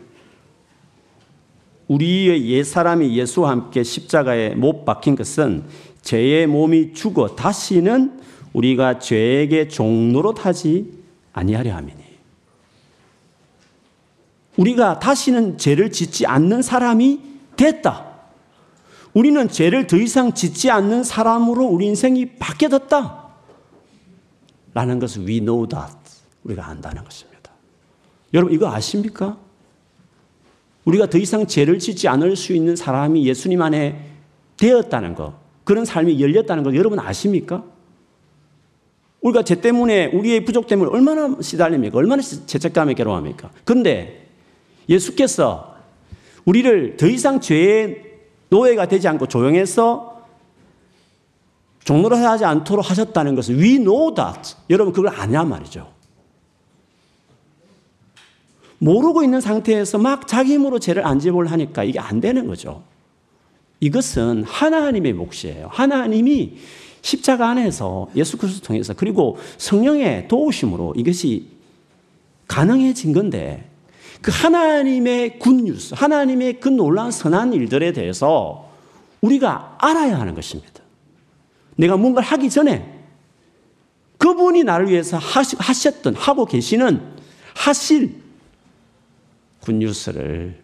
우리의 1.87 2.49
옛 2.51 2.63
사람이 2.63 3.17
예수와 3.17 3.49
함께 3.49 3.83
십자가에 3.83 4.55
못 4.55 4.85
박힌 4.85 5.17
것은 5.17 5.65
죄의 6.03 6.47
몸이 6.47 6.93
죽어 6.93 7.35
다시는 7.35 8.21
우리가 8.53 8.99
죄에게 8.99 9.67
종로로 9.67 10.33
타지 10.33 10.91
아니하려 11.33 11.75
함이니. 11.75 12.03
우리가 14.57 14.99
다시는 14.99 15.57
죄를 15.57 15.91
짓지 15.91 16.25
않는 16.27 16.61
사람이 16.61 17.19
됐다. 17.55 18.13
우리는 19.13 19.47
죄를 19.47 19.87
더 19.87 19.97
이상 19.97 20.33
짓지 20.33 20.69
않는 20.71 21.03
사람으로 21.03 21.65
우리 21.65 21.87
인생이 21.87 22.37
바뀌어졌다. 22.37 23.23
라는 24.73 24.99
것을 24.99 25.23
we 25.23 25.39
know 25.39 25.67
that. 25.67 25.93
우리가 26.43 26.67
안다는 26.67 27.03
것입니다. 27.03 27.51
여러분, 28.33 28.53
이거 28.53 28.71
아십니까? 28.71 29.37
우리가 30.85 31.07
더 31.09 31.17
이상 31.17 31.47
죄를 31.47 31.79
짓지 31.79 32.07
않을 32.07 32.35
수 32.35 32.53
있는 32.53 32.75
사람이 32.75 33.25
예수님 33.25 33.61
안에 33.61 34.11
되었다는 34.57 35.15
것, 35.15 35.35
그런 35.63 35.85
삶이 35.85 36.19
열렸다는 36.19 36.63
것 36.63 36.75
여러분 36.75 36.99
아십니까? 36.99 37.63
우리가 39.23 39.43
죄 39.43 39.55
때문에 39.55 40.07
우리의 40.07 40.43
부족 40.45 40.67
때문에 40.67 40.91
얼마나 40.91 41.35
시달립니까? 41.41 41.97
얼마나 41.97 42.21
죄책감에 42.21 42.93
괴로워합니까? 42.93 43.51
그런데 43.63 44.27
예수께서 44.87 45.77
우리를 46.45 46.97
더 46.97 47.07
이상 47.07 47.39
죄의 47.39 48.03
노예가 48.49 48.87
되지 48.87 49.07
않고 49.07 49.27
조용해서 49.27 50.13
종로를 51.85 52.17
하지 52.17 52.45
않도록 52.45 52.89
하셨다는 52.89 53.35
것을 53.35 53.57
we 53.57 53.77
know 53.77 54.13
that. 54.13 54.55
여러분 54.69 54.93
그걸 54.93 55.13
아냐 55.13 55.43
말이죠. 55.43 55.91
모르고 58.79 59.23
있는 59.23 59.39
상태에서 59.39 59.97
막 59.97 60.27
자기 60.27 60.53
힘으로 60.53 60.79
죄를 60.79 61.05
안 61.05 61.19
지불 61.19 61.47
하니까 61.47 61.85
이게 61.85 61.99
안 61.99 62.19
되는 62.19 62.45
거죠. 62.47 62.83
이것은 63.79 64.43
하나님의 64.43 65.13
몫이에요. 65.13 65.69
하나님이 65.71 66.57
십자가 67.03 67.49
안에서 67.49 68.07
예수 68.15 68.37
그리스도 68.37 68.65
통해서 68.65 68.93
그리고 68.93 69.37
성령의 69.57 70.29
도우심으로 70.29 70.95
이것이 70.97 71.49
가능해진 72.47 73.13
건데 73.13 73.69
그 74.21 74.31
하나님의 74.33 75.37
굿뉴스, 75.37 75.93
하나님의 75.95 76.61
그 76.61 76.69
놀라운 76.69 77.11
선한 77.11 77.53
일들에 77.53 77.91
대해서 77.91 78.71
우리가 79.19 79.77
알아야 79.79 80.17
하는 80.17 80.33
것입니다. 80.33 80.81
내가 81.75 81.97
뭔가를 81.97 82.27
하기 82.29 82.49
전에 82.49 83.01
그분이 84.17 84.63
나를 84.63 84.89
위해서 84.89 85.17
하셨던, 85.17 86.15
하고 86.15 86.45
계시는, 86.45 87.01
하실 87.53 88.21
굿뉴스를 89.59 90.63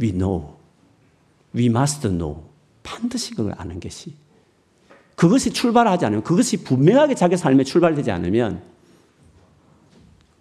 we 0.00 0.10
know, 0.10 0.56
we 1.54 1.66
must 1.66 2.08
know. 2.08 2.42
반드시 2.82 3.32
그걸 3.34 3.54
아는 3.56 3.78
것이. 3.78 4.25
그것이 5.16 5.50
출발하지 5.50 6.04
않으면, 6.04 6.22
그것이 6.22 6.62
분명하게 6.62 7.14
자기 7.14 7.36
삶에 7.36 7.64
출발되지 7.64 8.10
않으면 8.10 8.62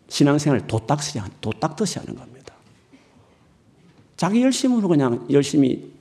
신앙생활을 0.09 0.67
도딱듯이, 0.67 1.19
도딱듯이 1.41 1.97
하는 1.97 2.15
겁니다. 2.15 2.53
자기 4.17 4.41
열심으로 4.43 4.88
그냥 4.88 5.25
열심히 5.31 5.91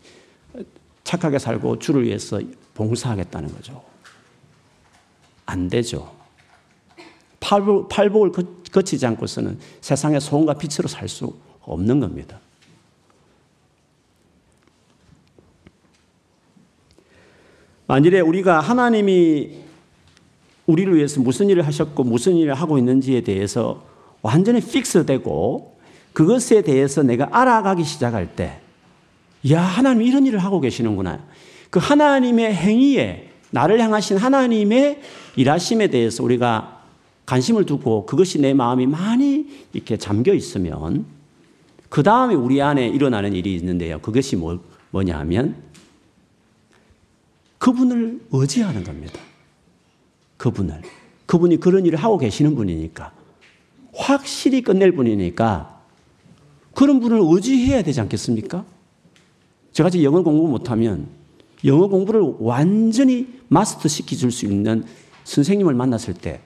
착하게 1.05 1.39
살고 1.39 1.79
주를 1.79 2.05
위해서 2.05 2.41
봉사하겠다는 2.75 3.53
거죠. 3.55 3.83
안 5.47 5.69
되죠. 5.69 6.15
팔복, 7.41 7.89
팔복을 7.89 8.33
거치지 8.73 9.07
않고서는 9.07 9.59
세상의 9.81 10.21
소금과 10.21 10.55
빛으로 10.55 10.89
살 10.89 11.09
수 11.09 11.37
없는 11.63 12.01
겁니다. 12.01 12.41
만일에 17.87 18.21
우리가 18.21 18.61
하나님이 18.61 19.51
우리를 20.67 20.97
위해서 20.97 21.21
무슨 21.21 21.51
일을 21.51 21.67
하셨고 21.67 22.05
무슨 22.05 22.37
일을 22.37 22.55
하고 22.55 22.79
있는지에 22.79 23.21
대해서 23.21 23.85
완전히 24.23 24.61
픽스되고 24.61 25.75
그것에 26.15 26.63
대해서 26.63 27.03
내가 27.03 27.29
알아가기 27.31 27.85
시작할 27.85 28.35
때, 28.35 28.61
야, 29.51 29.61
하나님 29.61 30.03
이런 30.03 30.25
일을 30.25 30.39
하고 30.39 30.61
계시는구나. 30.61 31.21
그 31.69 31.79
하나님의 31.81 32.55
행위에 32.55 33.31
나를 33.51 33.81
향하신 33.81 34.17
하나님의 34.17 35.01
일하심에 35.37 35.89
대해서 35.89 36.23
우리가 36.23 36.83
관심을 37.27 37.67
두고 37.67 38.07
그것이 38.07 38.41
내 38.41 38.55
마음이 38.55 38.87
많이 38.87 39.47
이렇게 39.73 39.97
잠겨 39.97 40.33
있으면 40.33 41.05
그 41.89 42.03
다음에 42.03 42.35
우리 42.35 42.61
안에 42.63 42.89
일어나는 42.89 43.35
일이 43.35 43.55
있는데요. 43.57 43.99
그것이 44.01 44.37
뭐, 44.37 44.61
뭐냐 44.91 45.19
하면 45.21 45.57
그분을 47.65 48.21
의지하는 48.31 48.85
겁니다. 48.85 49.19
그분을. 50.37 50.83
그분이 51.25 51.61
그런 51.61 51.87
일을 51.87 51.99
하고 51.99 52.19
계시는 52.19 52.57
분이니까. 52.57 53.11
확실히 53.95 54.61
끝낼 54.61 54.93
분이니까 54.93 55.81
그런 56.75 57.01
분을 57.01 57.21
의지해야 57.23 57.83
되지 57.83 58.03
않겠습니까? 58.03 58.67
제가 59.73 59.89
지금 59.89 60.05
영어 60.05 60.23
공부 60.23 60.47
못하면 60.47 61.09
영어 61.65 61.89
공부를 61.89 62.35
완전히 62.39 63.29
마스터 63.49 63.89
시켜줄 63.89 64.31
수 64.31 64.45
있는 64.45 64.85
선생님을 65.25 65.73
만났을 65.73 66.13
때 66.13 66.43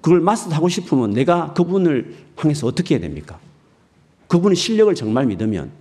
그걸 0.00 0.20
마스터 0.20 0.54
하고 0.54 0.68
싶으면 0.68 1.10
내가 1.10 1.52
그분을 1.54 2.14
향해서 2.36 2.68
어떻게 2.68 2.94
해야 2.94 3.00
됩니까? 3.00 3.40
그분의 4.28 4.54
실력을 4.54 4.94
정말 4.94 5.26
믿으면 5.26 5.72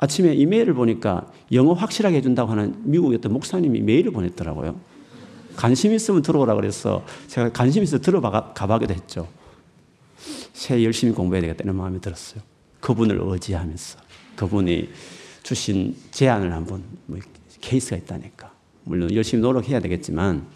아침에 0.00 0.32
이메일을 0.32 0.72
보니까 0.72 1.30
영어 1.52 1.74
확실하게 1.74 2.16
해준다고 2.16 2.50
하는 2.50 2.74
미국의 2.84 3.18
어떤 3.18 3.34
목사님이 3.34 3.82
메일을 3.82 4.12
보냈더라고요. 4.12 4.80
관심 5.56 5.92
있으면 5.92 6.22
들어오라 6.22 6.54
그래서 6.54 7.04
제가 7.26 7.52
관심 7.52 7.82
있어 7.82 7.98
들어가 7.98 8.54
가봐기도 8.54 8.94
했죠. 8.94 9.28
새 10.54 10.82
열심히 10.82 11.12
공부해야 11.12 11.42
되겠다는 11.42 11.76
마음이 11.76 12.00
들었어요. 12.00 12.42
그분을 12.80 13.20
의지하면서 13.22 13.98
그분이 14.36 14.88
주신 15.42 15.94
제안을 16.12 16.50
한번 16.50 16.82
뭐 17.04 17.18
케이스가 17.60 17.96
있다니까. 17.96 18.50
물론 18.84 19.14
열심히 19.14 19.42
노력해야 19.42 19.80
되겠지만 19.80 20.46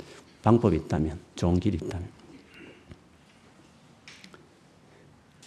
방법이 0.42 0.74
있다면 0.76 1.18
좋은 1.36 1.60
길이 1.60 1.76
있다면 1.76 2.13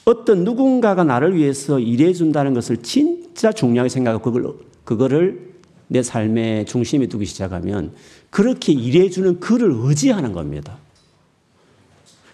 어떤 0.08 0.46
누군가가 0.46 1.04
나를 1.04 1.36
위해서 1.36 1.80
일해 1.80 2.14
준다는 2.14 2.54
것을 2.54 2.78
진짜 2.78 3.52
중요하게 3.52 3.90
생각하고 3.90 4.32
그걸 4.32 4.54
그거를 4.86 5.52
내 5.90 6.02
삶의 6.02 6.66
중심에 6.66 7.08
두기 7.08 7.26
시작하면 7.26 7.92
그렇게 8.30 8.72
일해 8.72 9.10
주는 9.10 9.42
그를 9.42 9.70
의지하는 9.70 10.32
겁니다. 10.32 10.78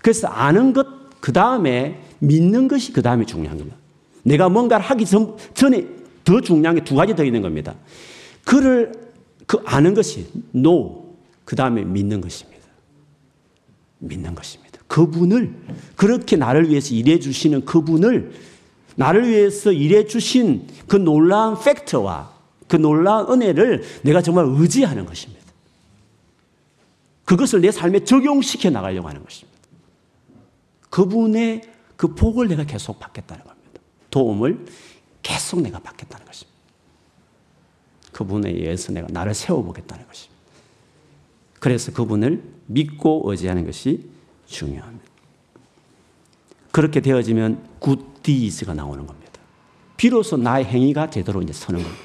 그래서 0.04 0.28
아는 0.28 0.74
것, 0.74 0.86
그 1.20 1.34
다음에 1.34 2.00
믿는 2.20 2.68
것이 2.68 2.94
그 2.94 3.02
다음에 3.02 3.26
중요한 3.26 3.58
겁니다. 3.58 3.76
내가 4.22 4.50
뭔가를 4.50 4.86
하기 4.86 5.08
전, 5.08 5.36
전에 5.56 5.88
더 6.24 6.42
중요한 6.42 6.76
게 6.76 6.84
두 6.84 6.94
가지 6.94 7.16
더 7.16 7.24
있는 7.24 7.42
겁니다. 7.42 7.74
그를, 8.46 8.92
그 9.48 9.58
아는 9.66 9.96
것이 9.96 10.28
no, 10.54 11.16
그 11.44 11.56
다음에 11.56 11.84
믿는 11.84 12.22
것입니다. 12.22 12.68
믿는 13.98 14.36
것입니다. 14.36 14.63
그분을, 14.94 15.52
그렇게 15.96 16.36
나를 16.36 16.70
위해서 16.70 16.94
일해 16.94 17.18
주시는 17.18 17.66
그분을 17.66 18.32
나를 18.96 19.28
위해서 19.28 19.72
일해 19.72 20.06
주신 20.06 20.68
그 20.88 20.98
놀라운 20.98 21.60
팩트와 21.60 22.32
그 22.68 22.76
놀라운 22.76 23.32
은혜를 23.32 23.84
내가 24.04 24.22
정말 24.22 24.46
의지하는 24.48 25.08
것입니다. 25.08 25.42
그것을 27.26 27.62
내 27.62 27.72
삶에 27.72 28.04
적용시켜 28.04 28.70
나가려고 28.70 29.08
하는 29.10 29.24
것입니다. 29.24 29.60
그분의 30.92 31.64
그 31.96 32.14
복을 32.14 32.48
내가 32.48 32.64
계속 32.64 33.00
받겠다는 33.00 33.44
겁니다. 33.46 33.82
도움을 34.12 34.64
계속 35.24 35.62
내가 35.62 35.80
받겠다는 35.80 36.24
것입니다. 36.24 36.54
그분에 38.12 38.52
의해서 38.52 38.92
내가 38.92 39.08
나를 39.10 39.34
세워보겠다는 39.34 40.06
것입니다. 40.06 40.40
그래서 41.60 41.92
그분을 41.92 42.44
믿고 42.68 43.24
의지하는 43.26 43.66
것이 43.66 44.13
중요합니다. 44.54 45.06
그렇게 46.72 47.02
되어지면 47.02 47.68
good 47.80 48.24
deeds가 48.24 48.74
나오는 48.74 49.06
겁니다. 49.06 49.32
비로소 49.98 50.38
나의 50.38 50.66
행위가 50.66 51.10
제대로 51.10 51.42
이제 51.42 51.54
서는 51.54 51.84
겁니다. 51.84 52.04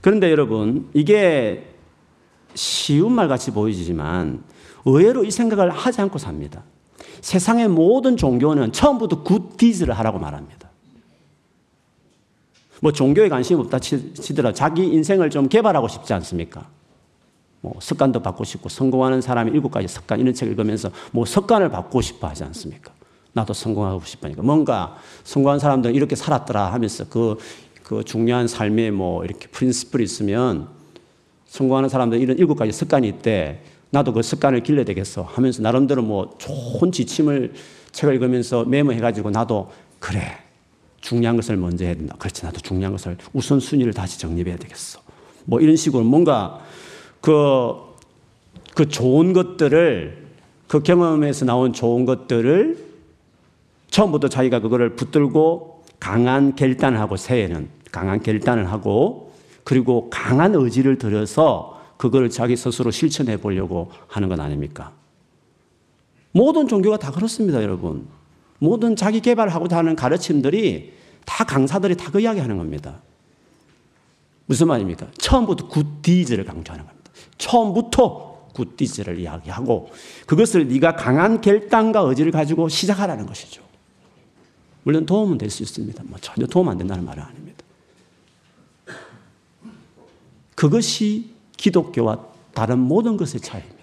그런데 0.00 0.30
여러분, 0.30 0.88
이게 0.94 1.74
쉬운 2.54 3.12
말 3.12 3.28
같이 3.28 3.50
보이지만 3.50 4.42
의외로 4.84 5.24
이 5.24 5.30
생각을 5.30 5.70
하지 5.70 6.00
않고 6.00 6.18
삽니다. 6.18 6.64
세상의 7.20 7.68
모든 7.68 8.16
종교는 8.16 8.72
처음부터 8.72 9.22
good 9.22 9.56
deeds를 9.56 9.96
하라고 9.98 10.18
말합니다. 10.18 10.70
뭐 12.80 12.92
종교에 12.92 13.28
관심이 13.28 13.60
없다 13.60 13.78
치더라 13.78 14.54
자기 14.54 14.86
인생을 14.86 15.28
좀 15.28 15.48
개발하고 15.48 15.86
싶지 15.86 16.14
않습니까? 16.14 16.66
뭐 17.60 17.74
습관도 17.80 18.20
받고 18.22 18.44
싶고 18.44 18.68
성공하는 18.68 19.20
사람이 19.20 19.50
일곱 19.52 19.70
가지 19.70 19.88
습관 19.88 20.20
이런 20.20 20.32
책 20.34 20.48
읽으면서 20.48 20.90
뭐 21.12 21.24
습관을 21.24 21.68
받고 21.68 22.00
싶어 22.00 22.28
하지 22.28 22.44
않습니까? 22.44 22.92
나도 23.32 23.52
성공하고 23.52 24.02
싶으니까 24.04 24.42
뭔가 24.42 24.96
성공한 25.24 25.58
사람들은 25.60 25.94
이렇게 25.94 26.16
살았더라 26.16 26.72
하면서 26.72 27.08
그 27.08 27.36
그 27.90 28.04
중요한 28.04 28.46
삶의 28.46 28.92
뭐 28.92 29.24
이렇게 29.24 29.48
프린스플이 29.48 30.04
있으면 30.04 30.68
성공하는 31.46 31.88
사람들 31.88 32.20
이런 32.20 32.38
일곱 32.38 32.54
가지 32.54 32.70
습관이 32.70 33.08
있대. 33.08 33.62
나도 33.90 34.12
그 34.12 34.22
습관을 34.22 34.62
길러야 34.62 34.84
되겠어 34.84 35.22
하면서 35.22 35.60
나름대로 35.60 36.00
뭐 36.00 36.36
좋은 36.38 36.92
지침을 36.92 37.52
책을 37.90 38.14
읽으면서 38.14 38.64
메모해가지고 38.64 39.30
나도 39.30 39.72
그래. 39.98 40.38
중요한 41.00 41.34
것을 41.34 41.56
먼저 41.56 41.84
해야 41.84 41.94
된다. 41.94 42.14
그렇지. 42.16 42.44
나도 42.44 42.60
중요한 42.60 42.92
것을 42.92 43.16
우선순위를 43.32 43.92
다시 43.92 44.20
정립해야 44.20 44.56
되겠어. 44.56 45.00
뭐 45.44 45.58
이런 45.58 45.74
식으로 45.74 46.04
뭔가 46.04 46.60
그, 47.20 47.74
그 48.74 48.88
좋은 48.88 49.32
것들을 49.32 50.26
그 50.68 50.82
경험에서 50.82 51.44
나온 51.44 51.72
좋은 51.72 52.04
것들을 52.04 52.90
처음부터 53.90 54.28
자기가 54.28 54.60
그거를 54.60 54.94
붙들고 54.96 55.84
강한 55.98 56.54
결단을 56.54 57.00
하고 57.00 57.16
새해는 57.16 57.68
강한 57.90 58.22
결단을 58.22 58.70
하고 58.70 59.32
그리고 59.64 60.08
강한 60.10 60.54
의지를 60.54 60.96
들여서 60.96 61.80
그걸 61.96 62.30
자기 62.30 62.56
스스로 62.56 62.90
실천해 62.90 63.36
보려고 63.36 63.90
하는 64.08 64.28
건 64.28 64.40
아닙니까? 64.40 64.92
모든 66.32 66.68
종교가 66.68 66.98
다 66.98 67.10
그렇습니다, 67.10 67.62
여러분. 67.62 68.06
모든 68.58 68.94
자기 68.96 69.20
개발하고자 69.20 69.76
하는 69.76 69.96
가르침들이 69.96 70.92
다 71.26 71.44
강사들이 71.44 71.96
다 71.96 72.10
그 72.10 72.20
이야기 72.20 72.40
하는 72.40 72.56
겁니다. 72.56 73.00
무슨 74.46 74.68
말입니까? 74.68 75.08
처음부터 75.18 75.68
굿디즈를 75.68 76.44
강조하는 76.44 76.86
겁니다. 76.86 76.99
처음부터 77.40 78.50
굿디즈를 78.54 79.18
이야기하고 79.18 79.90
그것을 80.26 80.68
네가 80.68 80.96
강한 80.96 81.40
결단과 81.40 82.00
의지를 82.00 82.30
가지고 82.30 82.68
시작하라는 82.68 83.26
것이죠. 83.26 83.62
물론 84.82 85.06
도움은 85.06 85.38
될 85.38 85.50
수 85.50 85.62
있습니다. 85.62 86.04
뭐 86.06 86.18
전혀 86.20 86.46
도움 86.46 86.68
안 86.68 86.78
된다는 86.78 87.04
말은 87.04 87.22
아닙니다. 87.22 87.64
그것이 90.54 91.30
기독교와 91.56 92.18
다른 92.54 92.78
모든 92.78 93.16
것의 93.16 93.40
차이입니다. 93.40 93.80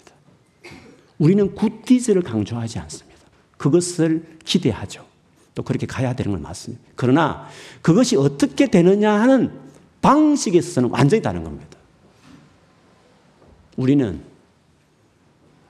우리는 1.18 1.56
굿디즈를 1.56 2.22
강조하지 2.22 2.80
않습니다. 2.80 3.20
그것을 3.58 4.38
기대하죠. 4.46 5.06
또 5.56 5.64
그렇게 5.64 5.88
가야 5.88 6.14
되는 6.14 6.32
건 6.32 6.42
맞습니다. 6.44 6.84
그러나 6.96 7.48
그것이 7.82 8.16
어떻게 8.16 8.68
되느냐 8.68 9.12
하는 9.14 9.52
방식에서는 10.02 10.90
완전히 10.92 11.24
다른 11.24 11.44
겁니다. 11.44 11.77
우리는 13.78 14.22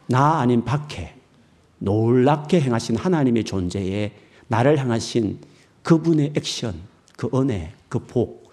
나 0.08 0.40
아닌 0.40 0.64
밖에 0.64 1.14
놀랍게 1.80 2.62
행하신 2.62 2.96
하나님의 2.96 3.44
존재에 3.44 4.14
나를 4.48 4.80
향하신 4.80 5.40
그분의 5.84 6.34
액션, 6.36 6.74
그 7.16 7.30
은혜, 7.36 7.74
그 7.90 8.00
복, 8.00 8.52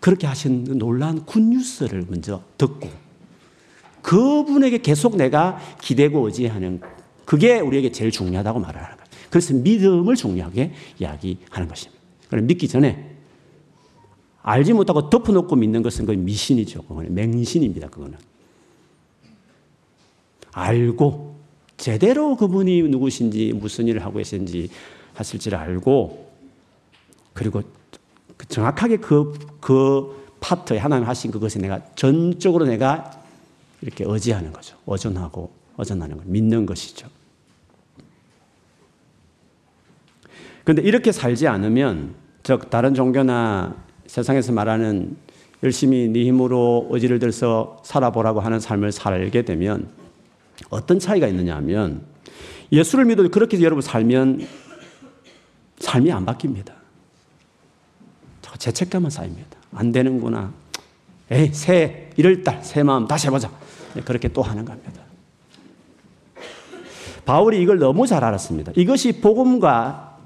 그렇게 0.00 0.26
하신 0.26 0.64
그 0.64 0.72
놀라운 0.72 1.24
굿뉴스를 1.24 2.06
먼저 2.08 2.42
듣고 2.58 2.90
그분에게 4.02 4.78
계속 4.78 5.16
내가 5.16 5.58
기대고 5.80 6.26
의지하는 6.26 6.80
그게 7.24 7.60
우리에게 7.60 7.92
제일 7.92 8.10
중요하다고 8.10 8.58
말하는 8.58 8.96
거예요. 8.96 9.10
그래서 9.28 9.54
믿음을 9.54 10.16
중요하게 10.16 10.72
이야기하는 10.98 11.68
것입니다. 11.68 12.02
그럼 12.28 12.46
믿기 12.46 12.66
전에 12.66 13.09
알지 14.42 14.72
못하고 14.72 15.10
덮어놓고 15.10 15.56
믿는 15.56 15.82
것은 15.82 16.06
그 16.06 16.12
미신이죠. 16.12 16.82
그거는 16.82 17.14
맹신입니다. 17.14 17.88
그거는. 17.88 18.18
알고 20.52 21.36
제대로 21.76 22.36
그분이 22.36 22.82
누구신지 22.82 23.52
무슨 23.54 23.86
일을 23.86 24.04
하고 24.04 24.18
계신지 24.18 24.70
하실지를 25.14 25.58
알고 25.58 26.30
그리고 27.32 27.62
그 28.36 28.46
정확하게 28.48 28.98
그, 28.98 29.32
그 29.60 30.20
파트에 30.40 30.78
하나님 30.78 31.06
하신 31.06 31.30
그것에 31.30 31.58
내가 31.58 31.80
전적으로 31.94 32.64
내가 32.66 33.22
이렇게 33.82 34.04
의지하는 34.06 34.52
거죠. 34.52 34.76
의존하고 34.86 35.50
의존하는 35.78 36.16
걸 36.16 36.26
믿는 36.26 36.66
것이죠. 36.66 37.08
그런데 40.64 40.82
이렇게 40.82 41.12
살지 41.12 41.46
않으면 41.46 42.14
즉 42.42 42.70
다른 42.70 42.94
종교나 42.94 43.76
세상에서 44.10 44.50
말하는 44.50 45.16
열심히 45.62 46.08
네 46.08 46.24
힘으로 46.24 46.88
의지를 46.90 47.20
들서 47.20 47.80
살아보라고 47.84 48.40
하는 48.40 48.58
삶을 48.58 48.90
살게 48.90 49.42
되면 49.42 49.88
어떤 50.68 50.98
차이가 50.98 51.28
있느냐 51.28 51.54
하면 51.56 52.02
예수를 52.72 53.04
믿어 53.04 53.28
그렇게 53.28 53.60
여러분 53.62 53.82
살면 53.82 54.46
삶이 55.78 56.10
안 56.10 56.26
바뀝니다. 56.26 56.72
죄책감은 58.58 59.10
쌓입니다. 59.10 59.56
안 59.72 59.92
되는구나. 59.92 60.52
에이, 61.30 61.50
새, 61.52 62.10
이럴 62.16 62.42
달, 62.42 62.62
새 62.64 62.82
마음 62.82 63.06
다시 63.06 63.28
해보자. 63.28 63.48
그렇게 64.04 64.28
또 64.28 64.42
하는 64.42 64.64
겁니다. 64.64 65.02
바울이 67.24 67.62
이걸 67.62 67.78
너무 67.78 68.08
잘 68.08 68.24
알았습니다. 68.24 68.72
이것이 68.76 69.20
복음과, 69.20 70.18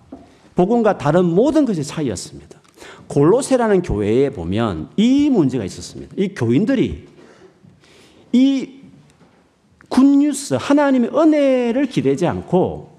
복음과 0.54 0.96
다른 0.96 1.26
모든 1.26 1.66
것의 1.66 1.84
차이였습니다. 1.84 2.63
골로세라는 3.08 3.82
교회에 3.82 4.30
보면 4.30 4.90
이 4.96 5.30
문제가 5.30 5.64
있었습니다. 5.64 6.14
이 6.16 6.28
교인들이 6.34 7.06
이 8.32 8.70
굿뉴스, 9.88 10.54
하나님의 10.54 11.10
은혜를 11.16 11.86
기대지 11.86 12.26
않고 12.26 12.98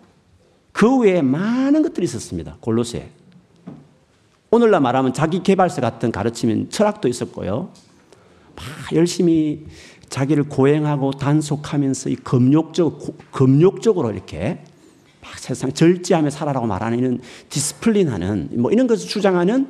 그 0.72 1.00
외에 1.00 1.22
많은 1.22 1.82
것들이 1.82 2.06
있었습니다. 2.06 2.58
골로새. 2.60 3.10
오늘날 4.52 4.80
말하면 4.80 5.14
자기 5.14 5.44
개발서 5.44 5.82
같은 5.82 6.12
가르치면 6.12 6.70
철학도 6.70 7.08
있었고요. 7.08 7.70
막 8.56 8.66
열심히 8.94 9.66
자기를 10.10 10.46
고행하고 10.46 11.12
단속하면서 11.12 12.10
이 12.10 12.16
금욕적, 12.16 13.32
금욕적으로 13.32 14.12
이렇게 14.12 14.60
막 14.60 14.75
세상 15.38 15.72
절제하며 15.72 16.30
살아라고 16.30 16.68
말하는 16.68 17.20
디스플린하는 17.50 18.50
뭐 18.54 18.72
이런 18.72 18.88
것을 18.88 19.08
주장하는 19.08 19.68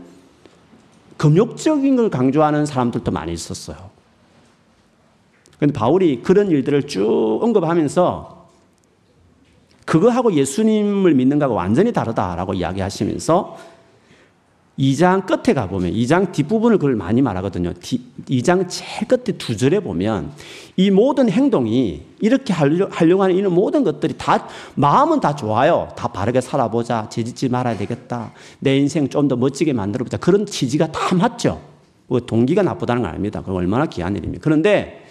금욕적인 1.17 1.95
걸 1.95 2.10
강조하는 2.10 2.65
사람들도 2.65 3.12
많이 3.12 3.34
있었어요. 3.34 3.89
그런데 5.58 5.78
바울이 5.78 6.21
그런 6.21 6.51
일들을 6.51 6.84
쭉 6.84 7.39
언급하면서 7.41 8.47
그거하고 9.86 10.34
예수님을 10.34 11.13
믿는 11.13 11.39
거하고 11.39 11.56
완전히 11.56 11.93
다르다라고 11.93 12.54
이야기하시면서 12.56 13.74
2장 14.79 15.25
끝에 15.25 15.53
가보면 15.53 15.93
2장 15.93 16.31
뒷부분을 16.33 16.77
그걸 16.77 16.95
많이 16.95 17.21
말하거든요. 17.21 17.73
2장 17.73 18.67
제일 18.67 19.07
끝에 19.07 19.38
두 19.38 19.55
절에 19.55 19.79
보면 19.79 20.33
이 20.75 20.91
모든 20.91 21.29
행동이 21.29 22.01
이렇게 22.19 22.51
하려, 22.51 22.89
고 22.89 23.23
하는 23.23 23.35
이런 23.35 23.53
모든 23.53 23.83
것들이 23.85 24.15
다 24.17 24.47
마음은 24.75 25.21
다 25.21 25.35
좋아요. 25.35 25.88
다 25.95 26.09
바르게 26.09 26.41
살아보자. 26.41 27.07
죄짓지 27.09 27.47
말아야 27.49 27.77
되겠다. 27.77 28.33
내 28.59 28.77
인생 28.77 29.07
좀 29.07 29.27
더 29.27 29.35
멋지게 29.38 29.71
만들어보자. 29.73 30.17
그런 30.17 30.45
취지가 30.45 30.91
다 30.91 31.15
맞죠. 31.15 31.61
뭐 32.07 32.19
동기가 32.19 32.61
나쁘다는 32.61 33.01
거 33.01 33.07
아닙니다. 33.07 33.39
그건 33.39 33.55
얼마나 33.55 33.85
귀한 33.85 34.15
일입니까. 34.15 34.43
그런데 34.43 35.05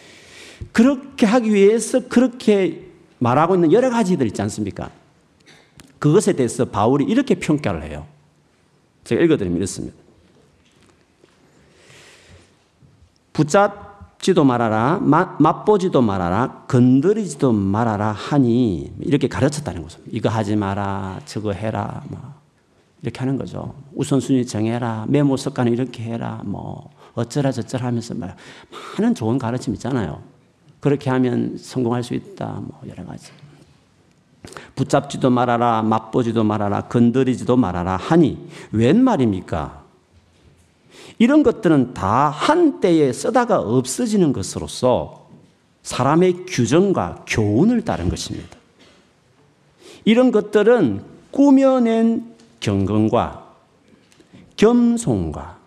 그렇게 0.72 1.26
하기 1.26 1.52
위해서 1.52 2.00
그렇게 2.08 2.82
말하고 3.18 3.54
있는 3.54 3.72
여러 3.72 3.90
가지들 3.90 4.26
있지 4.26 4.42
않습니까? 4.42 4.90
그것에 5.98 6.34
대해서 6.34 6.66
바울이 6.66 7.04
이렇게 7.04 7.34
평가를 7.34 7.82
해요. 7.82 8.06
제가 9.04 9.22
읽어드리면 9.22 9.58
이렇습니다. 9.58 9.96
붙잡지도 13.32 14.44
말아라, 14.44 15.00
맛보지도 15.38 16.00
말아라, 16.00 16.64
건드리지도 16.68 17.52
말아라 17.52 18.12
하니 18.12 18.92
이렇게 19.00 19.28
가르쳤다는 19.28 19.82
거죠. 19.82 20.00
이거 20.10 20.28
하지 20.28 20.56
마라, 20.56 21.20
저거 21.26 21.52
해라, 21.52 22.02
뭐 22.08 22.20
이렇게 23.02 23.18
하는 23.18 23.36
거죠. 23.36 23.74
우선순위 23.94 24.46
정해라, 24.46 25.06
메모 25.08 25.36
습관을 25.36 25.72
이렇게 25.72 26.02
해라, 26.04 26.40
뭐 26.44 26.90
어쩌라 27.14 27.52
저쩌라 27.52 27.86
하면서 27.86 28.14
말 28.14 28.34
많은 28.98 29.14
좋은 29.14 29.38
가르침 29.38 29.74
있잖아요. 29.74 30.22
그렇게 30.80 31.10
하면 31.10 31.58
성공할 31.58 32.02
수 32.02 32.14
있다, 32.14 32.60
뭐 32.62 32.80
여러 32.88 33.04
가지. 33.04 33.32
붙잡지도 34.74 35.30
말아라, 35.30 35.82
맛보지도 35.82 36.44
말아라, 36.44 36.82
건드리지도 36.82 37.56
말아라 37.56 37.96
하니 37.96 38.48
웬 38.72 39.02
말입니까? 39.02 39.84
이런 41.18 41.42
것들은 41.42 41.94
다 41.94 42.28
한때에 42.28 43.12
쓰다가 43.12 43.60
없어지는 43.60 44.32
것으로서 44.32 45.28
사람의 45.82 46.46
규정과 46.46 47.24
교훈을 47.28 47.82
따른 47.82 48.08
것입니다. 48.08 48.56
이런 50.04 50.32
것들은 50.32 51.02
꾸며낸 51.30 52.34
경건과 52.60 53.44
겸손과 54.56 55.58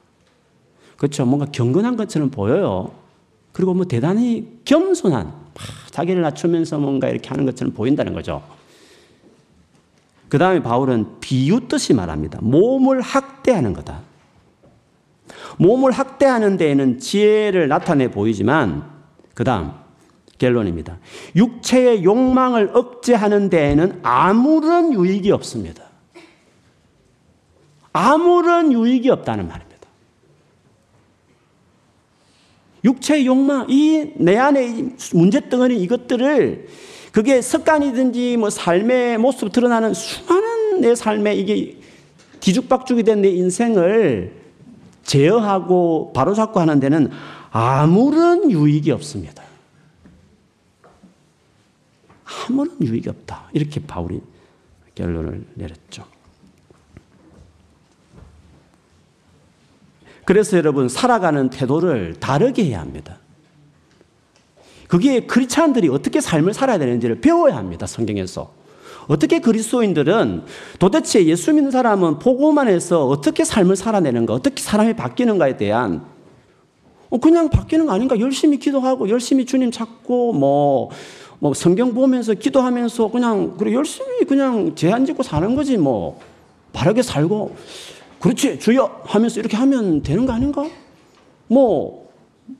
그렇죠. 0.98 1.26
뭔가 1.26 1.46
경건한 1.46 1.96
것처럼 1.96 2.30
보여요. 2.30 2.92
그리고 3.52 3.74
뭐 3.74 3.86
대단히 3.86 4.60
겸손한 4.66 5.34
자기를 5.92 6.22
낮추면서 6.22 6.80
뭔가 6.80 7.10
이렇게 7.10 7.30
하는 7.30 7.46
것처럼 7.46 7.74
보인다는 7.74 8.14
거죠. 8.14 8.42
그 10.30 10.38
다음에 10.38 10.62
바울은 10.62 11.20
비웃듯이 11.20 11.94
말합니다. 11.94 12.40
몸을 12.42 13.02
학대하는 13.02 13.74
거다. 13.74 14.02
몸을 15.58 15.92
학대하는 15.92 16.58
데에는 16.58 17.00
지혜를 17.00 17.68
나타내 17.68 18.12
보이지만, 18.12 18.84
그 19.34 19.44
다음, 19.44 19.72
결론입니다. 20.38 20.98
육체의 21.36 22.04
욕망을 22.04 22.72
억제하는 22.74 23.50
데에는 23.50 24.00
아무런 24.04 24.94
유익이 24.94 25.32
없습니다. 25.32 25.84
아무런 27.92 28.72
유익이 28.72 29.10
없다는 29.10 29.48
말입니다. 29.48 29.67
육체의 32.88 33.26
욕망, 33.28 33.68
이 33.70 34.14
내 34.16 34.36
안에 34.38 34.90
문제덩어리 35.14 35.80
이것들을 35.84 36.68
그게 37.12 37.42
습관이든지 37.42 38.38
뭐 38.38 38.50
삶의 38.50 39.18
모습 39.18 39.52
드러나는 39.52 39.94
수많은 39.94 40.82
내 40.82 40.96
삶에 40.96 41.36
이게 41.36 41.78
뒤죽박죽이 42.40 43.04
된 43.04 43.22
내 43.22 43.30
인생을 43.30 44.34
제어하고 45.04 46.12
바로잡고 46.14 46.60
하는 46.60 46.80
데는 46.80 47.10
아무런 47.52 48.52
유익이 48.52 48.92
없습니다. 48.92 49.44
아무런 52.50 52.76
유익이 52.82 53.10
없다. 53.10 53.50
이렇게 53.54 53.80
바울이 53.80 54.22
결론을 54.96 55.46
내렸죠. 55.56 56.06
그래서 60.28 60.58
여러분 60.58 60.90
살아가는 60.90 61.50
태도를 61.50 62.18
다르게 62.20 62.66
해야 62.66 62.82
합니다. 62.82 63.18
그게 64.90 65.22
크리스찬들이 65.22 65.88
어떻게 65.88 66.20
삶을 66.20 66.54
살아야 66.54 66.78
되는지를 66.78 67.22
배워야 67.22 67.56
합니다. 67.56 67.88
성경에서. 67.88 68.52
어떻게 69.08 69.40
그리스도인들은 69.40 70.44
도대체 70.80 71.26
예수 71.28 71.54
믿는 71.54 71.72
사람은 71.72 72.20
보고만 72.20 72.68
해서 72.68 73.08
어떻게 73.08 73.46
삶을 73.46 73.78
살아내는가, 73.78 74.34
어떻게 74.34 74.62
사람이 74.62 74.98
바뀌는가에 74.98 75.56
대한 75.56 76.06
어, 77.10 77.18
그냥 77.20 77.50
바뀌는 77.50 77.86
거 77.86 77.94
아닌가? 77.94 78.20
열심히 78.20 78.60
기도하고 78.60 79.08
열심히 79.08 79.46
주님 79.46 79.72
찾고 79.72 80.34
뭐, 80.34 80.90
뭐 81.40 81.54
성경 81.54 81.94
보면서 81.94 82.34
기도하면서 82.34 83.12
그냥 83.12 83.56
그래 83.56 83.74
열심히 83.74 84.26
그냥 84.26 84.76
제한 84.76 85.06
짓고 85.06 85.24
사는 85.24 85.56
거지 85.56 85.78
뭐 85.78 86.20
바르게 86.74 87.02
살고 87.02 87.56
그렇지, 88.20 88.60
주여 88.60 89.04
하면서 89.06 89.40
이렇게 89.40 89.56
하면 89.58 90.02
되는 90.02 90.26
거 90.26 90.34
아닌가? 90.34 90.68
뭐, 91.48 92.12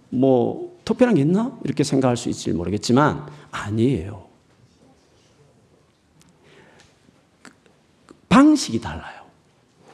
뭐, 0.10 0.78
특별한 0.86 1.16
게 1.16 1.22
있나? 1.22 1.58
이렇게 1.64 1.84
생각할 1.84 2.16
수 2.16 2.30
있을지 2.30 2.52
모르겠지만, 2.54 3.28
아니에요. 3.52 4.26
방식이 8.30 8.80
달라요. 8.80 9.24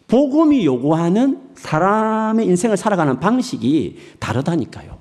복음이 0.08 0.66
요구하는 0.66 1.50
사람의 1.56 2.46
인생을 2.46 2.78
살아가는 2.78 3.20
방식이 3.20 3.98
다르다니까요. 4.20 5.00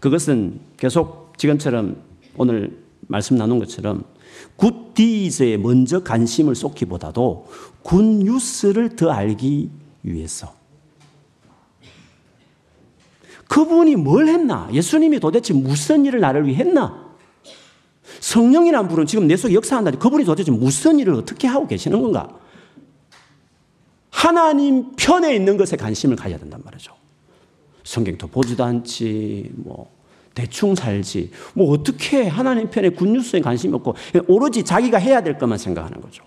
그것은 0.00 0.60
계속 0.76 1.36
지금처럼 1.36 2.00
오늘 2.36 2.78
말씀 3.08 3.36
나눈 3.36 3.58
것처럼 3.58 4.04
good 4.56 4.96
deeds에 4.96 5.56
먼저 5.56 6.02
관심을 6.02 6.54
쏟기보다도 6.54 7.48
good 7.82 8.02
news를 8.02 8.96
더 8.96 9.10
알기 9.10 9.70
위해서. 10.02 10.52
그분이 13.48 13.96
뭘 13.96 14.28
했나? 14.28 14.68
예수님이 14.72 15.20
도대체 15.20 15.54
무슨 15.54 16.04
일을 16.04 16.20
나를 16.20 16.46
위해 16.46 16.58
했나? 16.58 17.08
성령이란 18.20 18.88
분은 18.88 19.06
지금 19.06 19.26
내 19.26 19.36
속에 19.36 19.54
역사한다니 19.54 19.98
그분이 19.98 20.24
도대체 20.24 20.50
무슨 20.50 20.98
일을 20.98 21.14
어떻게 21.14 21.46
하고 21.48 21.66
계시는 21.66 22.00
건가? 22.02 22.38
하나님 24.10 24.92
편에 24.96 25.34
있는 25.34 25.56
것에 25.56 25.76
관심을 25.76 26.16
가져야 26.16 26.38
된단 26.38 26.60
말이죠. 26.64 26.92
성경도 27.84 28.26
보지도 28.26 28.64
않지, 28.64 29.50
뭐, 29.54 29.90
대충 30.38 30.76
살지. 30.76 31.32
뭐 31.54 31.72
어떻게 31.72 32.28
하나님 32.28 32.70
편에 32.70 32.90
굿뉴스에 32.90 33.40
관심이 33.40 33.74
없고 33.74 33.96
오로지 34.28 34.62
자기가 34.62 34.96
해야 34.96 35.20
될 35.20 35.36
것만 35.36 35.58
생각하는 35.58 36.00
거죠. 36.00 36.22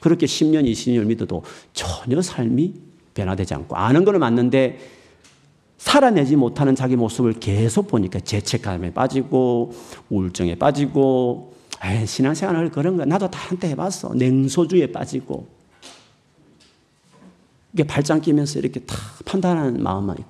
그렇게 0.00 0.24
10년, 0.24 0.64
20년 0.64 1.04
믿어도 1.04 1.42
전혀 1.74 2.22
삶이 2.22 2.72
변화되지 3.12 3.52
않고 3.52 3.76
아는 3.76 4.06
거는 4.06 4.20
맞는데 4.20 4.78
살아내지 5.76 6.36
못하는 6.36 6.74
자기 6.74 6.96
모습을 6.96 7.34
계속 7.34 7.88
보니까 7.88 8.20
죄책감에 8.20 8.94
빠지고 8.94 9.74
우울증에 10.08 10.54
빠지고 10.54 11.52
에이, 11.84 12.06
신앙생활을 12.06 12.70
그런 12.70 12.96
거 12.96 13.04
나도 13.04 13.30
다 13.30 13.38
한때 13.38 13.68
해봤어. 13.68 14.14
냉소주에 14.14 14.92
빠지고 14.92 15.46
이게 17.74 17.84
발장 17.84 18.22
끼면서 18.22 18.58
이렇게 18.58 18.80
다 18.80 18.96
판단하는 19.26 19.82
마음만 19.82 20.16
있고 20.20 20.29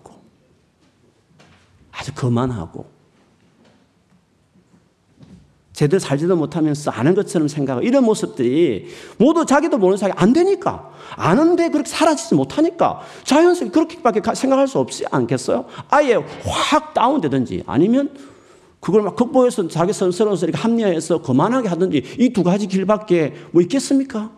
아주 2.01 2.15
거만하고 2.15 2.87
제대로 5.75 5.99
살지도 5.99 6.37
못하면서 6.37 6.91
아는 6.91 7.15
것처럼 7.15 7.49
생각하고 7.49 7.87
이런 7.87 8.05
모습들이 8.05 8.89
모두 9.19 9.47
자기도 9.47 9.79
모르는 9.79 9.97
사이 9.97 10.11
안 10.15 10.33
되니까 10.33 10.91
아는데 11.17 11.69
그렇게 11.71 11.89
사라지지 11.89 12.35
못하니까 12.35 13.01
자연스럽게 13.25 13.73
그렇게밖에 13.73 14.21
생각할 14.35 14.67
수 14.67 14.79
없지 14.79 15.05
않겠어요? 15.11 15.67
아예 15.89 16.15
확 16.45 16.93
다운되든지 16.95 17.65
아니면 17.67 18.15
그걸 18.81 19.03
막 19.03 19.17
극복해서 19.17 19.69
자기 19.69 19.93
이렇게 19.93 20.59
합리화해서 20.59 21.23
거만하게 21.23 21.69
하든지 21.69 22.17
이 22.19 22.31
두 22.33 22.43
가지 22.43 22.67
길밖에 22.67 23.35
뭐 23.51 23.61
있겠습니까? 23.63 24.31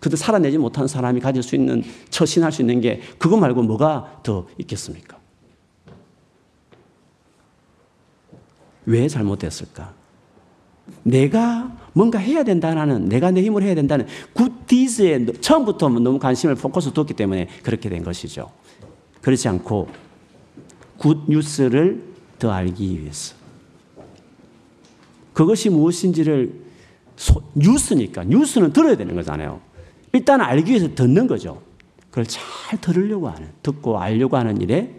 그도 0.00 0.16
살아내지 0.16 0.58
못한 0.58 0.86
사람이 0.86 1.20
가질 1.20 1.42
수 1.42 1.54
있는 1.56 1.82
처신할 2.10 2.52
수 2.52 2.62
있는 2.62 2.80
게 2.80 3.00
그거 3.18 3.36
말고 3.36 3.62
뭐가 3.62 4.20
더 4.22 4.46
있겠습니까? 4.58 5.17
왜 8.88 9.06
잘못됐을까? 9.06 9.92
내가 11.02 11.76
뭔가 11.92 12.18
해야 12.18 12.42
된다는 12.42 13.06
내가 13.06 13.30
내 13.30 13.42
힘으로 13.42 13.64
해야 13.64 13.74
된다는 13.74 14.06
굿디즈에 14.32 15.26
처음부터 15.40 15.90
너무 15.90 16.18
관심을 16.18 16.54
포커스 16.54 16.92
뒀기 16.94 17.12
때문에 17.12 17.48
그렇게 17.62 17.90
된 17.90 18.02
것이죠. 18.02 18.50
그렇지 19.20 19.46
않고 19.48 19.88
굿뉴스를 20.96 22.02
더 22.38 22.50
알기 22.50 22.98
위해서. 23.00 23.36
그것이 25.34 25.68
무엇인지를 25.68 26.52
소, 27.16 27.42
뉴스니까 27.54 28.24
뉴스는 28.24 28.72
들어야 28.72 28.96
되는 28.96 29.14
거잖아요. 29.14 29.60
일단 30.12 30.40
알기 30.40 30.70
위해서 30.70 30.94
듣는 30.94 31.26
거죠. 31.26 31.60
그걸 32.08 32.24
잘 32.26 32.80
들으려고 32.80 33.28
하는 33.28 33.50
듣고 33.62 34.00
알려고 34.00 34.38
하는 34.38 34.62
일에 34.62 34.98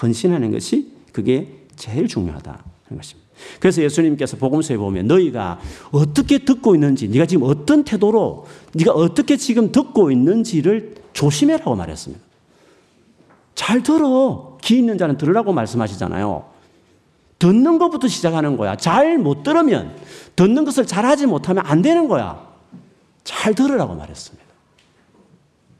헌신하는 0.00 0.52
것이 0.52 0.92
그게 1.12 1.64
제일 1.74 2.06
중요하다는 2.06 2.62
것입니다. 2.96 3.23
그래서 3.60 3.82
예수님께서 3.82 4.36
복음서에 4.36 4.76
보면 4.76 5.06
너희가 5.06 5.58
어떻게 5.90 6.38
듣고 6.38 6.74
있는지, 6.74 7.08
네가 7.08 7.26
지금 7.26 7.46
어떤 7.48 7.84
태도로, 7.84 8.46
네가 8.74 8.92
어떻게 8.92 9.36
지금 9.36 9.72
듣고 9.72 10.10
있는지를 10.10 10.94
조심해라고 11.12 11.74
말했습니다. 11.74 12.22
잘 13.54 13.82
들어. 13.82 14.58
귀 14.62 14.78
있는 14.78 14.98
자는 14.98 15.16
들으라고 15.16 15.52
말씀하시잖아요. 15.52 16.44
듣는 17.38 17.78
것부터 17.78 18.08
시작하는 18.08 18.56
거야. 18.56 18.76
잘 18.76 19.18
못 19.18 19.42
들으면, 19.42 19.94
듣는 20.36 20.64
것을 20.64 20.86
잘 20.86 21.04
하지 21.04 21.26
못하면 21.26 21.64
안 21.66 21.82
되는 21.82 22.08
거야. 22.08 22.46
잘 23.22 23.54
들으라고 23.54 23.94
말했습니다. 23.94 24.44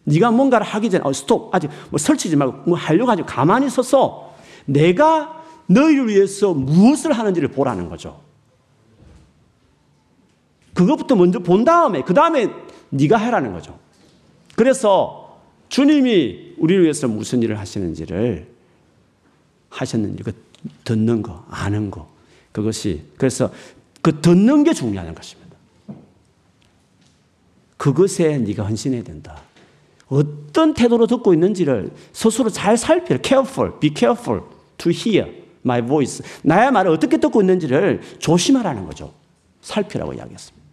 네가 0.05 0.31
뭔가를 0.31 0.67
하기 0.67 0.90
전에, 0.90 1.03
어, 1.05 1.12
스톱, 1.12 1.55
아직 1.55 1.71
뭐 1.90 1.99
설치지 1.99 2.37
말고 2.37 2.69
뭐 2.69 2.77
하려고 2.77 3.11
하지 3.11 3.23
가만히 3.23 3.71
서서 3.71 4.35
내가 4.67 5.44
너희를 5.66 6.09
위해서 6.09 6.53
무엇을 6.53 7.12
하는지를 7.12 7.48
보라는 7.48 7.88
거죠. 7.88 8.20
그것부터 10.74 11.14
먼저 11.14 11.38
본 11.38 11.64
다음에 11.64 12.03
그 12.03 12.14
다음에 12.14 12.48
네가 12.90 13.16
해라는 13.16 13.53
거죠. 13.53 13.79
그래서 14.57 15.40
주님이 15.68 16.55
우리를 16.59 16.83
위해서 16.83 17.09
무슨 17.09 17.42
일을 17.42 17.59
하시는지를 17.59 18.46
하셨는지 19.70 20.22
그 20.22 20.33
듣는 20.85 21.22
거, 21.22 21.44
아는 21.48 21.90
거 21.90 22.09
그것이 22.53 23.03
그래서 23.16 23.50
그 24.03 24.20
듣는 24.20 24.64
게 24.64 24.72
중요한 24.72 25.14
것입니다. 25.14 25.57
그것에 27.77 28.38
네가 28.38 28.64
헌신해야 28.64 29.03
된다. 29.03 29.42
어떤 30.09 30.74
태도로 30.74 31.07
듣고 31.07 31.35
있는지를 31.35 31.90
스스로 32.12 32.50
잘 32.50 32.77
살펴. 32.77 33.18
Careful, 33.22 33.72
be 33.81 33.92
careful 33.94 34.42
to 34.79 34.92
hear. 34.92 35.44
My 35.64 35.83
voice. 35.83 36.24
나의 36.42 36.70
말을 36.70 36.90
어떻게 36.90 37.16
듣고 37.16 37.40
있는지를 37.40 38.00
조심하라는 38.18 38.85
거죠. 38.87 39.12
살피라고 39.61 40.12
이야기했습니다. 40.12 40.64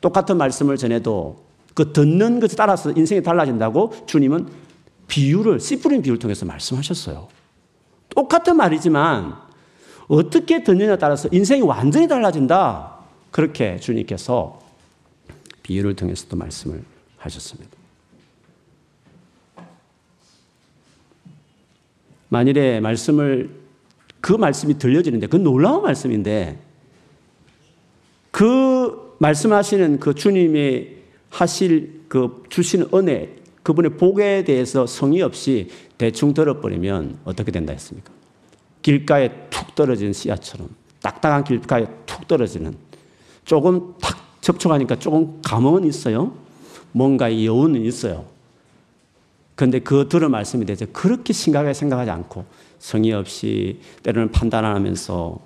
똑같은 0.00 0.36
말씀을 0.36 0.76
전해도 0.76 1.44
그 1.74 1.92
듣는 1.92 2.40
것에 2.40 2.56
따라서 2.56 2.90
인생이 2.90 3.22
달라진다고 3.22 4.06
주님은 4.06 4.48
비유를, 5.08 5.60
씨 5.60 5.80
뿌린 5.80 6.02
비유를 6.02 6.18
통해서 6.18 6.46
말씀하셨어요. 6.46 7.28
똑같은 8.10 8.56
말이지만 8.56 9.36
어떻게 10.08 10.62
듣느냐에 10.62 10.98
따라서 10.98 11.28
인생이 11.30 11.62
완전히 11.62 12.08
달라진다. 12.08 12.98
그렇게 13.30 13.78
주님께서 13.78 14.60
비유를 15.62 15.94
통해서도 15.94 16.36
말씀을 16.36 16.82
하셨습니다. 17.18 17.70
만일에 22.28 22.80
말씀을 22.80 23.59
그 24.20 24.32
말씀이 24.32 24.78
들려지는데 24.78 25.26
그 25.26 25.36
놀라운 25.36 25.82
말씀인데 25.82 26.58
그 28.30 29.16
말씀하시는 29.18 30.00
그 30.00 30.14
주님이 30.14 30.88
하실 31.30 32.02
그 32.08 32.42
주시는 32.48 32.88
은혜 32.94 33.36
그분의 33.62 33.96
복에 33.96 34.44
대해서 34.44 34.86
성의 34.86 35.22
없이 35.22 35.68
대충 35.98 36.32
들어버리면 36.32 37.18
어떻게 37.24 37.52
된다 37.52 37.72
했습니까? 37.72 38.10
길가에 38.82 39.30
툭 39.50 39.74
떨어진 39.74 40.12
씨앗처럼 40.12 40.68
딱딱한 41.02 41.44
길가에 41.44 41.86
툭 42.06 42.26
떨어지는 42.26 42.74
조금 43.44 43.94
탁 44.00 44.16
접촉하니까 44.40 44.98
조금 44.98 45.40
감흥은 45.42 45.84
있어요. 45.84 46.32
뭔가 46.92 47.44
여운은 47.44 47.84
있어요. 47.84 48.24
그런데 49.54 49.78
그 49.80 50.08
들은 50.08 50.30
말씀에 50.30 50.64
대해서 50.64 50.86
그렇게 50.92 51.32
심각하게 51.32 51.74
생각하지 51.74 52.10
않고 52.10 52.46
성의 52.80 53.12
없이 53.12 53.78
때로는 54.02 54.32
판단하면서 54.32 55.38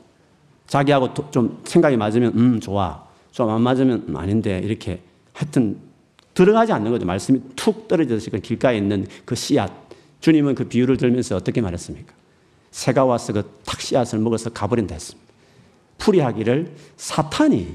자기하고 0.67 1.31
좀 1.31 1.61
생각이 1.65 1.97
맞으면 1.99 2.33
음 2.37 2.61
좋아 2.61 3.05
좀 3.33 3.51
안 3.51 3.61
맞으면 3.61 4.05
음, 4.09 4.17
아닌데 4.17 4.61
이렇게 4.65 5.03
하여튼 5.35 5.77
들어가지 6.33 6.73
않는 6.73 6.91
거죠 6.91 7.05
말씀이 7.05 7.41
툭 7.55 7.87
떨어져서 7.89 8.31
그 8.31 8.39
길가에 8.39 8.79
있는 8.79 9.07
그 9.27 9.35
씨앗 9.35 9.71
주님은 10.21 10.55
그 10.55 10.65
비유를 10.65 10.97
들면서 10.97 11.37
어떻게 11.37 11.61
말했습니까? 11.61 12.15
새가 12.71 13.05
와서 13.05 13.33
그 13.35 13.43
탁 13.65 13.81
씨앗을 13.81 14.19
먹어서 14.21 14.51
가버린다 14.51 14.95
했습니다. 14.95 15.29
풀이하기를 15.99 16.73
사탄이 16.97 17.75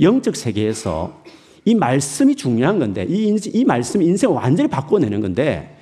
영적 0.00 0.36
세계에서 0.36 1.22
이 1.64 1.74
말씀이 1.74 2.36
중요한 2.36 2.78
건데 2.78 3.06
이, 3.08 3.36
이 3.52 3.64
말씀이 3.64 4.04
인생을 4.04 4.34
완전히 4.36 4.68
바꿔내는 4.70 5.20
건데 5.20 5.76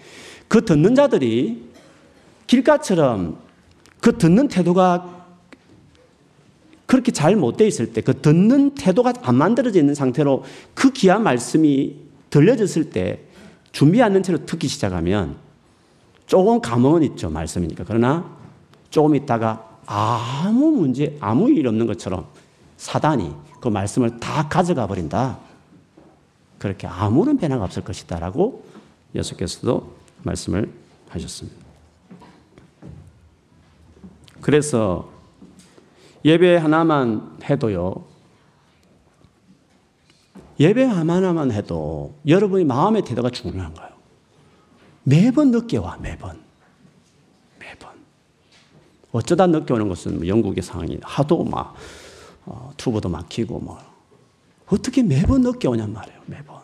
그 0.49 0.64
듣는 0.64 0.95
자들이 0.95 1.62
길가처럼 2.47 3.38
그 4.01 4.18
듣는 4.18 4.49
태도가 4.49 5.12
그렇게 6.86 7.12
잘 7.12 7.34
못돼 7.36 7.66
있을 7.66 7.92
때 7.92 8.03
그 8.03 8.20
듣는 8.20 8.74
태도가 8.74 9.14
안 9.22 9.36
만들어져 9.36 9.80
있는 9.80 9.95
상태로 9.95 10.45
그 10.74 10.92
귀한 10.92 11.22
말씀이 11.22 11.97
들려졌을 12.30 12.90
때 12.90 13.20
준비 13.72 14.03
않는 14.03 14.22
채로 14.22 14.45
듣기 14.45 14.68
시작하면 14.68 15.36
조금 16.26 16.61
감흥은 16.61 17.03
있죠 17.03 17.30
말씀이니까 17.30 17.84
그러나 17.86 18.36
조금 18.90 19.14
있다가 19.14 19.78
아무 19.86 20.70
문제 20.70 21.16
아무 21.20 21.51
일 21.51 21.66
없는 21.66 21.86
것처럼 21.86 22.26
사단이 22.76 23.32
그 23.61 23.68
말씀을 23.68 24.18
다 24.20 24.49
가져가 24.49 24.86
버린다. 24.86 25.38
그렇게 26.59 26.86
아무런 26.86 27.36
변화가 27.36 27.64
없을 27.64 27.82
것이다라고 27.82 28.64
예수께서도 29.14 29.95
말씀을 30.22 30.70
하셨습니다. 31.09 31.64
그래서 34.45 35.11
예배 36.22 36.57
하나만 36.57 37.38
해도요. 37.45 38.05
예배 40.61 40.84
하나만 40.84 41.51
해도 41.51 42.14
여러분의 42.28 42.66
마음의 42.66 43.07
태도가 43.07 43.30
중요한 43.30 43.72
거예요. 43.72 43.90
매번 45.03 45.51
늦게 45.51 45.78
와, 45.78 45.97
매번. 45.97 46.38
매번. 47.59 47.92
어쩌다 49.12 49.47
늦게 49.47 49.72
오는 49.72 49.88
것은 49.88 50.18
뭐 50.18 50.28
영국의 50.28 50.62
상황이 50.62 50.99
하도 51.03 51.42
막, 51.42 51.74
어, 52.45 52.70
투보도 52.76 53.09
막히고 53.09 53.61
뭐. 53.61 53.78
어떻게 54.66 55.03
매번 55.03 55.40
늦게 55.40 55.68
오냔 55.68 55.90
말이에요, 55.90 56.20
매번. 56.26 56.61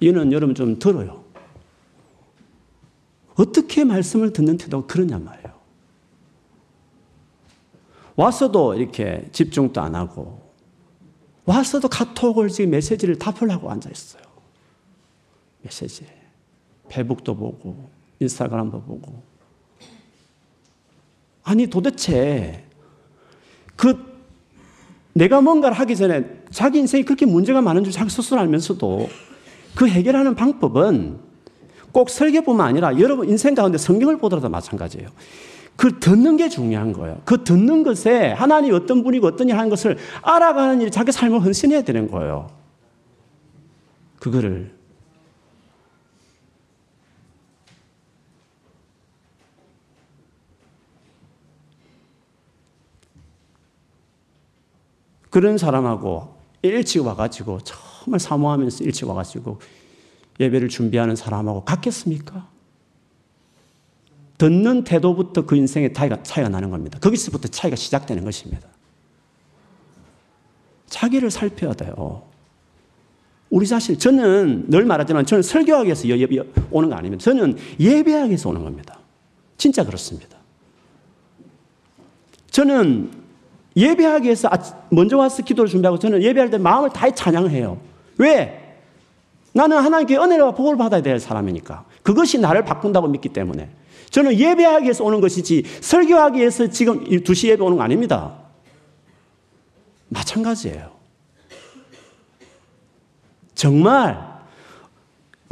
이는 0.00 0.32
여러분 0.32 0.56
좀 0.56 0.76
들어요. 0.80 1.19
어떻게 3.40 3.84
말씀을 3.84 4.34
듣는 4.34 4.58
태도가 4.58 4.86
그러냔 4.86 5.24
말이에요. 5.24 5.50
왔어도 8.14 8.74
이렇게 8.74 9.26
집중도 9.32 9.80
안 9.80 9.94
하고, 9.94 10.42
왔어도 11.46 11.88
카톡을 11.88 12.50
지금 12.50 12.70
메시지를 12.72 13.18
답하려고 13.18 13.70
앉아있어요. 13.70 14.22
메시지. 15.62 16.06
페북도 16.90 17.34
보고, 17.34 17.88
인스타그램도 18.18 18.82
보고. 18.82 19.22
아니, 21.42 21.66
도대체, 21.66 22.66
그, 23.74 24.10
내가 25.14 25.40
뭔가를 25.40 25.78
하기 25.78 25.96
전에 25.96 26.42
자기 26.50 26.78
인생이 26.78 27.04
그렇게 27.04 27.24
문제가 27.24 27.62
많은 27.62 27.84
줄 27.84 27.92
자기 27.92 28.10
스스로 28.10 28.38
알면서도 28.40 29.08
그 29.74 29.88
해결하는 29.88 30.34
방법은 30.34 31.29
꼭 31.92 32.10
설계뿐만 32.10 32.66
아니라 32.66 32.98
여러분 32.98 33.28
인생 33.28 33.54
가운데 33.54 33.78
성경을 33.78 34.18
보더라도 34.18 34.48
마찬가지예요. 34.48 35.08
그 35.76 35.98
듣는 35.98 36.36
게 36.36 36.48
중요한 36.48 36.92
거예요. 36.92 37.20
그 37.24 37.42
듣는 37.42 37.82
것에 37.82 38.32
하나님이 38.32 38.74
어떤 38.74 39.02
분이고 39.02 39.26
어떤 39.26 39.48
일 39.48 39.56
하는 39.56 39.70
것을 39.70 39.96
알아가는 40.22 40.80
일이 40.82 40.90
자기 40.90 41.10
삶을 41.10 41.42
헌신해야 41.42 41.82
되는 41.82 42.10
거예요. 42.10 42.50
그거를 44.18 44.78
그런 55.30 55.56
사람하고 55.56 56.34
일찍 56.62 57.06
와가지고 57.06 57.60
정말 57.60 58.20
사모하면서 58.20 58.84
일찍 58.84 59.08
와가지고 59.08 59.58
예배를 60.40 60.68
준비하는 60.68 61.14
사람하고 61.14 61.64
같겠습니까? 61.64 62.48
듣는 64.38 64.84
태도부터 64.84 65.44
그 65.44 65.54
인생의 65.54 65.92
차이가, 65.92 66.22
차이가 66.22 66.48
나는 66.48 66.70
겁니다. 66.70 66.98
거기서부터 66.98 67.48
차이가 67.48 67.76
시작되는 67.76 68.24
것입니다. 68.24 68.66
자기를 70.86 71.30
살펴야 71.30 71.74
돼요. 71.74 72.22
우리 73.50 73.66
자신, 73.66 73.98
저는 73.98 74.70
늘 74.70 74.86
말하지만 74.86 75.26
저는 75.26 75.42
설교하기 75.42 75.86
위해서 75.86 76.04
오는 76.70 76.88
거 76.88 76.96
아닙니다. 76.96 77.22
저는 77.22 77.58
예배하기 77.78 78.30
위해서 78.30 78.48
오는 78.48 78.64
겁니다. 78.64 78.98
진짜 79.58 79.84
그렇습니다. 79.84 80.38
저는 82.50 83.10
예배하기 83.76 84.24
위해서 84.24 84.48
아, 84.48 84.58
먼저 84.88 85.18
와서 85.18 85.42
기도를 85.42 85.68
준비하고 85.68 85.98
저는 85.98 86.22
예배할 86.22 86.50
때 86.50 86.58
마음을 86.58 86.90
다해 86.90 87.14
찬양해요. 87.14 87.78
왜? 88.18 88.59
나는 89.52 89.78
하나님께 89.78 90.16
은혜와 90.16 90.52
복을 90.52 90.76
받아야 90.76 91.02
될 91.02 91.18
사람이니까. 91.18 91.84
그것이 92.02 92.38
나를 92.38 92.64
바꾼다고 92.64 93.08
믿기 93.08 93.28
때문에. 93.28 93.68
저는 94.10 94.38
예배하기 94.38 94.84
위해서 94.84 95.04
오는 95.04 95.20
것이지 95.20 95.64
설교하기 95.80 96.38
위해서 96.38 96.66
지금 96.68 97.04
2시 97.04 97.48
예배 97.48 97.62
오는 97.62 97.76
거 97.76 97.82
아닙니다. 97.82 98.34
마찬가지예요. 100.08 100.90
정말 103.54 104.30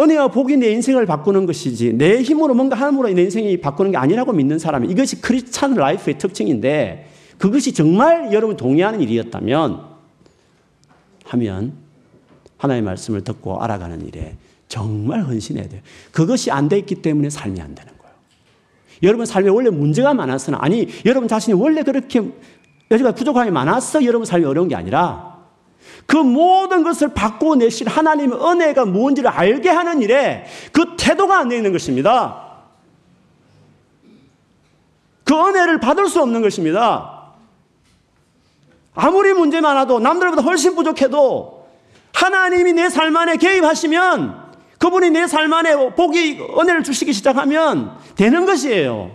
은혜와 0.01 0.29
복이 0.29 0.57
내 0.57 0.71
인생을 0.71 1.07
바꾸는 1.07 1.47
것이지 1.47 1.93
내 1.95 2.23
힘으로 2.23 2.55
뭔가 2.55 2.77
함으로 2.77 3.09
내 3.09 3.23
인생이 3.23 3.61
바꾸는 3.61 3.91
게 3.91 3.97
아니라고 3.97 4.33
믿는 4.33 4.59
사람이 4.59 4.89
이것이 4.89 5.21
Christian 5.21 5.75
life의 5.75 6.19
특징인데 6.19 7.11
그것이 7.37 7.73
정말 7.73 8.33
여러분 8.33 8.57
동의하는 8.57 9.01
일이었다면 9.01 9.85
하면 11.25 11.73
하나님의 12.59 12.85
말씀을 12.85 13.25
듣고 13.25 13.63
알아가는 13.63 14.07
일에 14.07 14.37
정말 14.69 15.23
헌신해야 15.23 15.69
돼요. 15.69 15.81
그것이 16.13 16.51
안 16.51 16.69
돼 16.69 16.79
있기 16.79 16.97
때문에 16.97 17.31
삶이 17.31 17.61
안 17.61 17.75
되는 17.75 17.93
거예요. 17.99 18.15
여러분 19.03 19.25
삶에 19.25 19.49
원래 19.49 19.71
문제가 19.71 20.13
많았으나 20.13 20.59
아니 20.61 20.89
여러분 21.07 21.29
자신이 21.29 21.59
원래 21.59 21.83
그렇게 21.83 22.23
여지가 22.91 23.13
부족함이 23.13 23.51
많았어 23.51 24.05
여러분 24.05 24.25
삶이 24.27 24.45
어려운 24.45 24.69
게 24.69 24.75
아니라 24.75 25.39
그 26.07 26.17
모든 26.17 26.83
것을 26.83 27.09
바꾸내실 27.15 27.89
하나님의 27.89 28.39
은혜가 28.39 28.87
무엇인지를 28.87 29.31
알게 29.31 29.69
하는 29.69 30.03
일에 30.03 30.47
그 30.73 30.97
태도가 30.99 31.39
안 31.39 31.49
되어 31.49 31.59
있는 31.59 31.73
것입니다. 31.73 32.47
그 35.25 35.35
은혜를 35.35 35.81
받을 35.81 36.09
수 36.09 36.23
없는 36.23 36.41
것입니다. 36.41 37.33
아무리 38.95 39.33
문제 39.33 39.61
많아도 39.61 40.01
남들보다 40.01 40.43
훨씬 40.43 40.75
부족해도 40.75 41.58
하나님이 42.13 42.73
내 42.73 42.89
삶 42.89 43.15
안에 43.17 43.37
개입하시면 43.37 44.49
그분이 44.79 45.11
내 45.11 45.27
삶 45.27 45.53
안에 45.53 45.95
복이 45.95 46.41
은혜를 46.59 46.83
주시기 46.85 47.13
시작하면 47.13 47.97
되는 48.17 48.45
것이에요. 48.47 49.11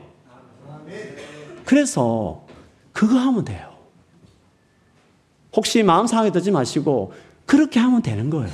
그래서 1.65 2.45
그거 2.91 3.17
하면 3.17 3.43
돼요. 3.45 3.73
혹시 5.55 5.83
마음 5.83 6.07
상하게 6.07 6.31
듣지 6.31 6.51
마시고 6.51 7.13
그렇게 7.45 7.79
하면 7.79 8.01
되는 8.01 8.29
거예요. 8.29 8.51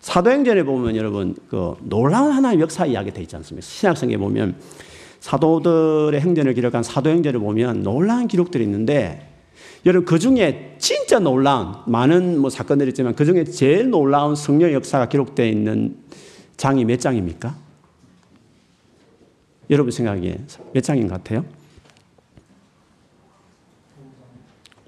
사도행전에 0.00 0.64
보면 0.64 0.96
여러분 0.96 1.36
그 1.48 1.76
놀라운 1.80 2.32
하나의 2.32 2.60
역사 2.60 2.84
이야기 2.86 3.10
돼 3.12 3.22
있지 3.22 3.36
않습니까? 3.36 3.64
신약성에 3.64 4.16
보면 4.16 4.56
사도들의 5.22 6.20
행전을 6.20 6.52
기록한 6.52 6.82
사도행전을 6.82 7.38
보면 7.38 7.84
놀라운 7.84 8.26
기록들이 8.26 8.64
있는데 8.64 9.28
여러분 9.86 10.04
그 10.04 10.18
중에 10.18 10.74
진짜 10.78 11.20
놀라운 11.20 11.76
많은 11.86 12.38
뭐 12.40 12.50
사건들이 12.50 12.88
있지만 12.88 13.14
그 13.14 13.24
중에 13.24 13.44
제일 13.44 13.88
놀라운 13.88 14.34
성령 14.34 14.72
역사가 14.72 15.08
기록되어 15.08 15.46
있는 15.46 15.96
장이 16.56 16.84
몇 16.84 16.98
장입니까? 16.98 17.56
여러분 19.70 19.92
생각에 19.92 20.38
몇 20.72 20.80
장인 20.82 21.06
것 21.06 21.14
같아요? 21.14 21.44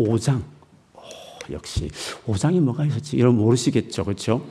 5장. 0.00 0.42
오, 0.96 1.00
역시 1.52 1.88
5장이 2.26 2.58
뭐가 2.58 2.86
있었지? 2.86 3.20
여러분 3.20 3.40
모르시겠죠, 3.40 4.04
그렇죠? 4.04 4.44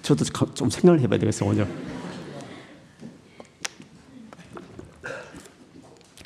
저도 0.00 0.24
좀 0.54 0.70
생각을 0.70 1.00
해봐야 1.00 1.18
되겠어요, 1.18 1.50
오늘. 1.50 1.97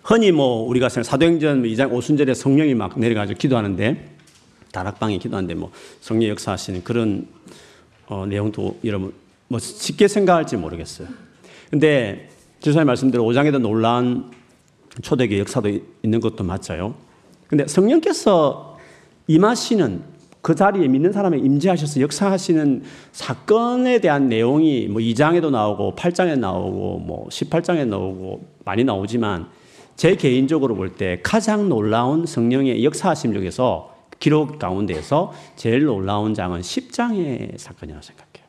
흔히 0.03 0.33
뭐 0.33 0.69
우리가 0.69 0.89
사도행전 0.89 1.63
2장 1.63 1.93
오순절에 1.93 2.35
성령이 2.35 2.75
막 2.75 2.99
내려가지고 2.99 3.39
기도하는데 3.39 4.11
다락방에 4.73 5.19
기도하는데 5.19 5.55
뭐 5.55 5.71
성령 6.01 6.31
역사하시는 6.31 6.83
그런 6.83 7.27
어, 8.07 8.27
내용도 8.27 8.79
여러분 8.85 9.13
뭐 9.49 9.59
쉽게 9.59 10.09
생각할지 10.09 10.57
모르겠어요. 10.57 11.09
근데 11.71 12.29
주사님 12.61 12.87
말씀대로 12.87 13.25
5장에도 13.25 13.59
놀라운 13.59 14.31
초대교 15.03 15.39
역사도 15.39 15.71
있는 16.03 16.21
것도 16.21 16.45
맞아요. 16.45 16.95
근데 17.47 17.67
성령께서 17.67 18.79
임하시는 19.29 20.03
그 20.41 20.57
자리에 20.57 20.89
믿는 20.89 21.13
사람에 21.13 21.39
임재하셔서 21.39 22.01
역사하시는 22.01 22.83
사건에 23.13 24.01
대한 24.01 24.29
내용이 24.29 24.89
뭐 24.89 25.01
2장에도 25.01 25.51
나오고 25.51 25.95
8장에 25.97 26.37
나오고 26.37 26.99
뭐 26.99 27.29
18장에 27.29 27.87
나오고 27.87 28.45
많이 28.65 28.83
나오지만 28.83 29.49
제 29.97 30.17
개인적으로 30.17 30.75
볼 30.75 30.97
때 30.97 31.21
가장 31.23 31.69
놀라운 31.69 32.27
성령의 32.27 32.85
역사하심 32.85 33.33
중에서 33.33 33.95
기록 34.19 34.59
가운데에서 34.59 35.33
제일 35.57 35.85
놀라운 35.85 36.35
장은 36.35 36.61
10장의 36.61 37.59
사건이라고 37.59 38.03
생각해요. 38.03 38.47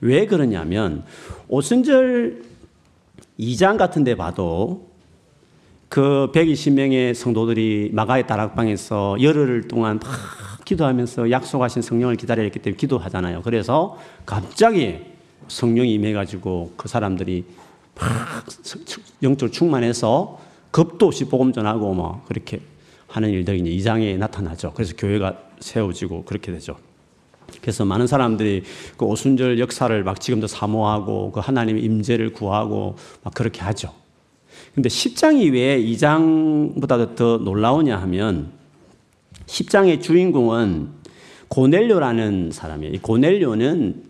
왜 0.00 0.26
그러냐면 0.26 1.04
오순절 1.48 2.42
2장 3.40 3.78
같은 3.78 4.04
데 4.04 4.14
봐도 4.14 4.88
그 5.88 6.30
120명의 6.34 7.14
성도들이 7.14 7.90
마가의 7.94 8.26
다락방에서 8.26 9.16
열흘 9.22 9.68
동안 9.68 9.98
막 9.98 10.10
기도하면서 10.64 11.30
약속하신 11.30 11.80
성령을 11.80 12.16
기다렸기 12.16 12.58
때문에 12.58 12.76
기도하잖아요. 12.76 13.40
그래서 13.42 13.96
갑자기 14.26 14.98
성령이 15.48 15.94
임해가지고 15.94 16.74
그 16.76 16.88
사람들이 16.88 17.46
막 17.98 18.44
영적 19.22 19.52
충만해서 19.52 20.40
겁도 20.72 21.06
없이 21.06 21.24
복음 21.24 21.52
전하고 21.52 21.94
뭐 21.94 22.24
그렇게 22.26 22.60
하는 23.08 23.30
일들이 23.30 23.60
이제 23.60 23.70
이장에 23.70 24.16
나타나죠. 24.16 24.72
그래서 24.74 24.94
교회가 24.96 25.38
세워지고 25.60 26.24
그렇게 26.24 26.52
되죠. 26.52 26.76
그래서 27.62 27.84
많은 27.84 28.06
사람들이 28.06 28.62
그 28.96 29.06
오순절 29.06 29.58
역사를 29.58 30.04
막 30.04 30.20
지금도 30.20 30.46
사모하고 30.46 31.32
그 31.32 31.40
하나님의 31.40 31.82
임재를 31.82 32.32
구하고 32.32 32.96
막 33.22 33.34
그렇게 33.34 33.60
하죠. 33.62 33.92
근데 34.74 34.88
10장이 34.88 35.52
왜 35.52 35.80
2장보다 35.82 37.16
더 37.16 37.38
놀라우냐 37.38 37.96
하면 38.02 38.52
10장의 39.46 40.02
주인공은 40.02 40.90
고넬료라는 41.48 42.50
사람이에요. 42.52 42.92
이 42.92 42.98
고넬료는 42.98 44.07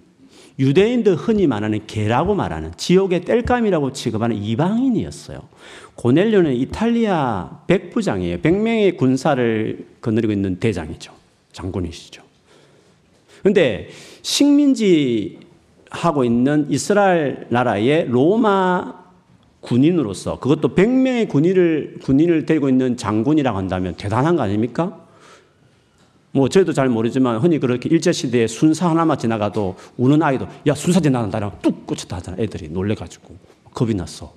유대인들 0.59 1.15
흔히 1.15 1.47
말하는 1.47 1.87
개라고 1.87 2.35
말하는 2.35 2.73
지옥의 2.77 3.25
땔감이라고 3.25 3.93
취급하는 3.93 4.37
이방인이었어요. 4.37 5.41
고넬료는 5.95 6.55
이탈리아 6.55 7.61
백부장이에요. 7.67 8.39
100명의 8.39 8.97
군사를 8.97 9.87
거느리고 10.01 10.33
있는 10.33 10.59
대장이죠. 10.59 11.13
장군이시죠. 11.53 12.23
근데 13.43 13.89
식민지 14.23 15.39
하고 15.91 16.25
있는 16.25 16.67
이스라엘 16.69 17.47
나라의 17.51 18.09
로마 18.09 18.95
군인으로서 19.61 20.39
그것도 20.39 20.75
100명의 20.75 21.29
군인을 21.29 21.99
군인을 22.03 22.47
데리고 22.47 22.69
있는 22.69 22.97
장군이라고 22.97 23.57
한다면 23.57 23.95
대단한 23.97 24.37
거 24.37 24.43
아닙니까? 24.43 25.08
뭐 26.33 26.49
저희도 26.49 26.72
잘 26.72 26.89
모르지만 26.89 27.39
흔히 27.39 27.59
그렇게 27.59 27.89
일제 27.89 28.12
시대에 28.12 28.47
순사 28.47 28.91
하나만 28.91 29.18
지나가도 29.18 29.76
우는 29.97 30.22
아이도 30.22 30.47
야 30.66 30.74
순사 30.74 31.01
지나간다랑 31.01 31.59
뚝 31.62 31.87
꽂혔다 31.87 32.16
하잖아 32.16 32.37
애들이 32.39 32.68
놀래가지고 32.68 33.37
겁이 33.72 33.95
났어. 33.95 34.33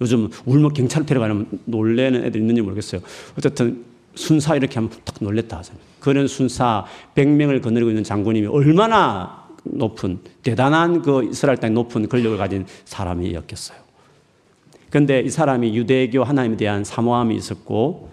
요즘 0.00 0.28
울면 0.46 0.72
경찰 0.74 1.04
데려가면 1.04 1.46
놀래는 1.64 2.24
애들 2.24 2.40
있는지 2.40 2.62
모르겠어요. 2.62 3.00
어쨌든 3.36 3.84
순사 4.14 4.56
이렇게 4.56 4.74
하면 4.76 4.90
딱 5.04 5.16
놀랬다 5.20 5.58
하잖아요. 5.58 5.82
그런 6.00 6.26
순사 6.26 6.84
100명을 7.14 7.62
거느리고 7.62 7.90
있는 7.90 8.04
장군님이 8.04 8.46
얼마나 8.46 9.48
높은 9.64 10.18
대단한 10.42 11.02
그 11.02 11.28
이스라엘 11.30 11.58
땅 11.58 11.74
높은 11.74 12.08
권력을 12.08 12.36
가진 12.36 12.66
사람이었겠어요. 12.84 13.78
그런데 14.90 15.20
이 15.20 15.28
사람이 15.28 15.76
유대교 15.76 16.24
하나님에 16.24 16.56
대한 16.56 16.84
사모함이 16.84 17.36
있었고 17.36 18.08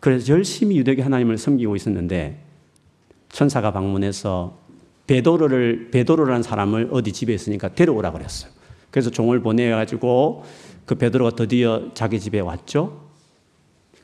그래서 0.00 0.32
열심히 0.32 0.76
유대교 0.78 1.02
하나님을 1.02 1.38
섬기고 1.38 1.76
있었는데 1.76 2.42
천사가 3.28 3.72
방문해서 3.72 4.58
베도로를 5.06 5.90
베도로라는 5.90 6.42
사람을 6.42 6.88
어디 6.90 7.12
집에 7.12 7.34
있으니까 7.34 7.74
데려오라 7.74 8.12
그랬어요. 8.12 8.50
그래서 8.90 9.10
종을 9.10 9.40
보내 9.40 9.70
가지고 9.70 10.44
그 10.86 10.94
베드로가 10.96 11.36
드디어 11.36 11.90
자기 11.94 12.18
집에 12.18 12.40
왔죠. 12.40 13.08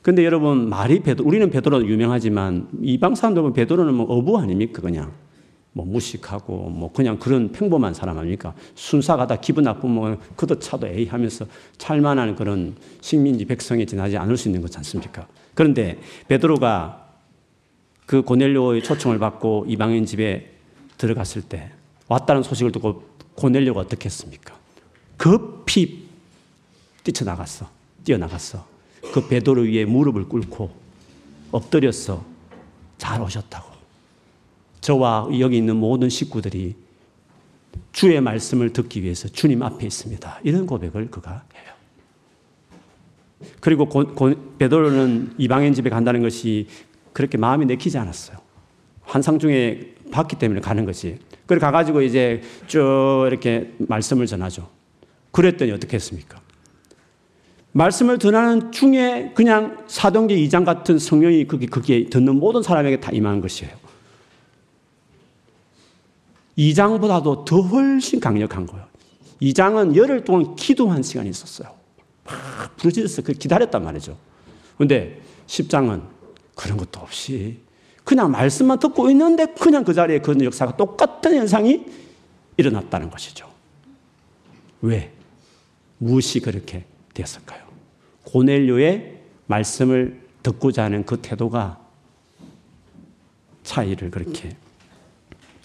근데 0.01 0.23
여러분 0.23 0.69
말이 0.69 1.01
베드 1.01 1.21
우리는 1.21 1.49
베드로 1.49 1.85
유명하지만 1.85 2.69
이방 2.81 3.15
사람들 3.15 3.41
보면 3.41 3.53
베드로는 3.53 3.93
뭐 3.93 4.05
어부 4.05 4.37
아닙니까 4.37 4.81
그냥 4.81 5.11
뭐 5.73 5.85
무식하고 5.85 6.69
뭐 6.69 6.91
그냥 6.93 7.19
그런 7.19 7.51
평범한 7.51 7.93
사람 7.93 8.17
아닙니까? 8.17 8.53
순사가 8.75 9.27
다 9.27 9.35
기분 9.35 9.65
나쁘면 9.65 10.19
그도 10.35 10.59
차도 10.59 10.87
에이 10.87 11.07
하면서 11.07 11.45
찰만한 11.77 12.35
그런 12.35 12.75
식민지 13.01 13.45
백성에 13.45 13.85
지나지 13.85 14.17
않을 14.17 14.37
수 14.37 14.47
있는 14.47 14.61
거지 14.61 14.77
않습니까? 14.77 15.27
그런데 15.57 15.99
베드로가 16.27 17.07
그 18.05 18.21
고넬료의 18.21 18.83
초청을 18.83 19.17
받고 19.17 19.65
이방인 19.67 20.05
집에 20.05 20.53
들어갔을 20.99 21.41
때 21.41 21.71
왔다는 22.07 22.43
소식을 22.43 22.71
듣고 22.71 23.03
고넬료가 23.33 23.79
어떻게 23.79 24.05
했습니까? 24.05 24.55
급히 25.17 26.09
뛰쳐나갔어. 27.03 27.67
뛰어나갔어. 28.03 28.67
그 29.11 29.27
베드로 29.27 29.63
위에 29.63 29.85
무릎을 29.85 30.25
꿇고 30.29 30.69
엎드렸어. 31.51 32.23
잘 32.99 33.19
오셨다고. 33.19 33.67
저와 34.81 35.27
여기 35.39 35.57
있는 35.57 35.75
모든 35.75 36.07
식구들이 36.07 36.75
주의 37.93 38.21
말씀을 38.21 38.73
듣기 38.73 39.01
위해서 39.01 39.27
주님 39.27 39.63
앞에 39.63 39.87
있습니다. 39.87 40.39
이런 40.43 40.67
고백을 40.67 41.09
그가. 41.09 41.45
그리고 43.59 43.85
고, 43.85 44.05
고, 44.05 44.33
베드로는 44.57 45.33
이방인 45.37 45.73
집에 45.73 45.89
간다는 45.89 46.21
것이 46.21 46.67
그렇게 47.13 47.37
마음이 47.37 47.65
내키지 47.65 47.97
않았어요. 47.97 48.37
환상 49.03 49.39
중에 49.39 49.95
봤기 50.11 50.37
때문에 50.37 50.61
가는 50.61 50.85
것이. 50.85 51.17
그래 51.45 51.59
가가지고 51.59 52.01
이제 52.01 52.41
쭉 52.67 53.25
이렇게 53.27 53.73
말씀을 53.79 54.25
전하죠. 54.25 54.69
그랬더니 55.31 55.71
어떻게 55.71 55.95
했습니까? 55.95 56.41
말씀을 57.71 58.17
전하는 58.17 58.71
중에 58.71 59.33
그냥 59.35 59.83
사도기 59.87 60.47
2장 60.47 60.65
같은 60.65 60.97
성령이 60.97 61.45
거기, 61.45 61.67
거기에 61.67 62.05
듣는 62.05 62.35
모든 62.39 62.63
사람에게 62.63 62.99
다 62.99 63.11
임한 63.11 63.41
것이에요. 63.41 63.71
2장보다도 66.57 67.45
더 67.45 67.61
훨씬 67.61 68.19
강력한 68.19 68.65
거예요. 68.65 68.85
2장은 69.41 69.95
열흘 69.95 70.23
동안 70.23 70.55
기도한 70.55 71.03
시간이 71.03 71.29
있었어요. 71.29 71.76
막 72.27 72.77
부르짖어서 72.77 73.21
그 73.21 73.33
기다렸단 73.33 73.83
말이죠. 73.83 74.17
근데 74.77 75.21
10장은 75.47 76.03
그런 76.55 76.77
것도 76.77 76.99
없이 76.99 77.59
그냥 78.03 78.31
말씀만 78.31 78.79
듣고 78.79 79.09
있는데 79.11 79.45
그냥 79.47 79.83
그 79.83 79.93
자리에 79.93 80.19
그 80.19 80.35
역사가 80.43 80.77
똑같은 80.77 81.35
현상이 81.35 81.85
일어났다는 82.57 83.09
것이죠. 83.09 83.51
왜? 84.81 85.11
무엇이 85.97 86.39
그렇게 86.39 86.85
되었을까요? 87.13 87.65
고넬료의 88.25 89.21
말씀을 89.47 90.21
듣고자 90.43 90.83
하는 90.83 91.05
그 91.05 91.17
태도가 91.17 91.79
차이를 93.63 94.11
그렇게 94.11 94.55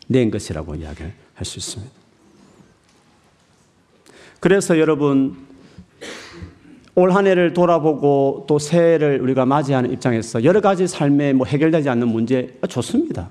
낸 0.08 0.30
것이라고 0.30 0.74
이야기할 0.74 1.44
수 1.44 1.58
있습니다. 1.58 1.92
그래서 4.40 4.78
여러분 4.78 5.46
올 6.94 7.12
한 7.14 7.26
해를 7.26 7.54
돌아보고 7.54 8.44
또 8.46 8.58
새해를 8.58 9.20
우리가 9.22 9.46
맞이하는 9.46 9.92
입장에서 9.92 10.44
여러 10.44 10.60
가지 10.60 10.86
삶에 10.86 11.32
뭐 11.32 11.46
해결되지 11.46 11.88
않는 11.88 12.08
문제 12.08 12.58
좋습니다. 12.68 13.30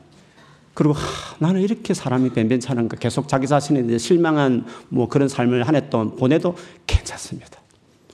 그리고 0.73 0.93
하, 0.93 1.35
나는 1.37 1.61
이렇게 1.61 1.93
사람이 1.93 2.29
변변찮은가 2.31 2.97
계속 2.97 3.27
자기 3.27 3.45
자신에 3.45 3.97
실망한 3.97 4.65
뭐 4.89 5.07
그런 5.07 5.27
삶을 5.27 5.67
한 5.67 5.75
해 5.75 5.89
동안 5.89 6.15
보내도 6.15 6.55
괜찮습니다. 6.87 7.59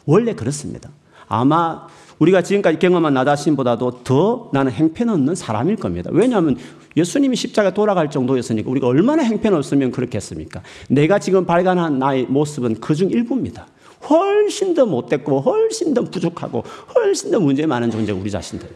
원래 0.05 0.33
그렇습니다. 0.33 0.89
아마 1.27 1.87
우리가 2.19 2.41
지금까지 2.41 2.79
경험한 2.79 3.13
나 3.13 3.23
자신보다도 3.23 4.03
더 4.03 4.49
나는 4.51 4.71
행편없는 4.71 5.35
사람일 5.35 5.75
겁니다. 5.77 6.09
왜냐하면 6.11 6.57
예수님이 6.97 7.35
십자가 7.35 7.73
돌아갈 7.73 8.09
정도였으니까 8.09 8.69
우리가 8.69 8.87
얼마나 8.87 9.23
행편없으면 9.23 9.91
그렇겠습니까? 9.91 10.61
내가 10.89 11.19
지금 11.19 11.45
발견한 11.45 11.99
나의 11.99 12.25
모습은 12.25 12.81
그중 12.81 13.11
일부입니다. 13.11 13.67
훨씬 14.09 14.73
더 14.73 14.85
못됐고 14.85 15.41
훨씬 15.41 15.93
더 15.93 16.03
부족하고 16.03 16.63
훨씬 16.95 17.31
더 17.31 17.39
문제 17.39 17.65
많은 17.65 17.91
존재 17.91 18.11
우리 18.11 18.29
자신들. 18.29 18.69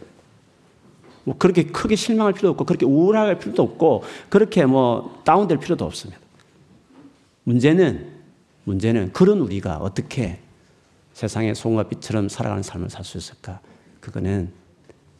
뭐 1.24 1.36
그렇게 1.38 1.64
크게 1.64 1.94
실망할 1.96 2.32
필요도 2.32 2.50
없고 2.50 2.64
그렇게 2.64 2.84
우울할 2.84 3.38
필요도 3.38 3.62
없고 3.62 4.02
그렇게 4.28 4.66
뭐 4.66 5.20
다운될 5.24 5.58
필요도 5.58 5.84
없습니다. 5.84 6.20
문제는 7.44 8.12
문제는 8.64 9.12
그런 9.12 9.40
우리가 9.40 9.78
어떻게 9.78 10.40
세상의 11.14 11.54
소금과 11.54 11.84
빛처럼 11.84 12.28
살아가는 12.28 12.62
삶을 12.62 12.90
살 12.90 13.04
수 13.04 13.18
있을까? 13.18 13.60
그거는 14.00 14.50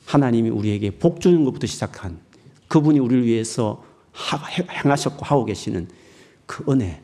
하나님이 0.06 0.50
우리에게 0.50 0.90
복 0.90 1.20
주는 1.20 1.44
것부터 1.44 1.66
시작한 1.66 2.18
그분이 2.68 2.98
우리를 2.98 3.24
위해서 3.24 3.84
행하셨고 4.70 5.24
하고 5.24 5.44
계시는 5.44 5.88
그 6.46 6.64
은혜, 6.70 7.00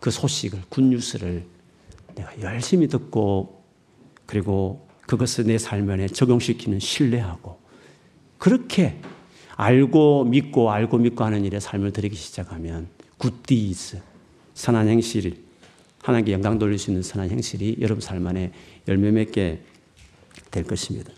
그 0.00 0.10
소식을, 0.10 0.62
굿뉴스를 0.68 1.44
내가 2.20 2.40
열심히 2.42 2.86
듣고 2.88 3.62
그리고 4.26 4.86
그것을 5.06 5.44
내 5.44 5.58
삶에 5.58 6.06
적용시키는 6.06 6.78
신뢰하고 6.78 7.58
그렇게 8.38 9.00
알고 9.56 10.24
믿고 10.24 10.70
알고 10.70 10.98
믿고 10.98 11.24
하는 11.24 11.44
일에 11.44 11.58
삶을 11.58 11.92
들이기 11.92 12.14
시작하면 12.16 12.88
굿디즈 13.18 14.00
선한 14.54 14.88
행실 14.88 15.42
하나님께 16.02 16.32
영광 16.32 16.58
돌릴 16.58 16.78
수 16.78 16.90
있는 16.90 17.02
선한 17.02 17.30
행실이 17.30 17.76
여러분 17.80 18.00
삶 18.00 18.26
안에 18.26 18.52
열매 18.88 19.10
맺게 19.10 19.60
될 20.50 20.64
것입니다. 20.64 21.12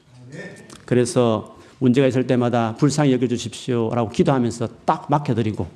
그래서 0.85 1.57
문제가 1.79 2.07
있을 2.07 2.27
때마다 2.27 2.75
불쌍히 2.77 3.13
여겨 3.13 3.29
주십시오라고 3.29 4.11
기도하면서 4.11 4.69
딱 4.85 5.07
맡겨 5.09 5.35
드리고 5.35 5.69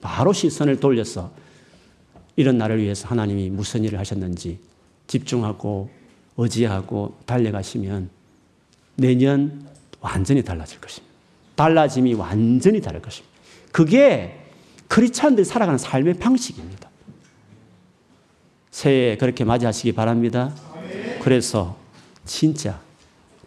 바로 0.00 0.32
시선을 0.32 0.80
돌려서 0.80 1.32
이런 2.38 2.56
나를 2.56 2.80
위해서 2.80 3.08
하나님이 3.08 3.50
무슨 3.50 3.82
일을 3.82 3.98
하셨는지 3.98 4.60
집중하고 5.08 5.90
의지하고 6.36 7.18
달려가시면 7.26 8.10
내년 8.94 9.66
완전히 10.00 10.44
달라질 10.44 10.80
것입니다. 10.80 11.12
달라짐이 11.56 12.14
완전히 12.14 12.80
다를 12.80 13.02
것입니다. 13.02 13.36
그게 13.72 14.38
크리스찬들이 14.86 15.44
살아가는 15.44 15.78
삶의 15.78 16.14
방식입니다. 16.14 16.88
새해 18.70 19.16
그렇게 19.16 19.42
맞이하시기 19.42 19.90
바랍니다. 19.90 20.54
그래서 21.20 21.76
진짜 22.24 22.80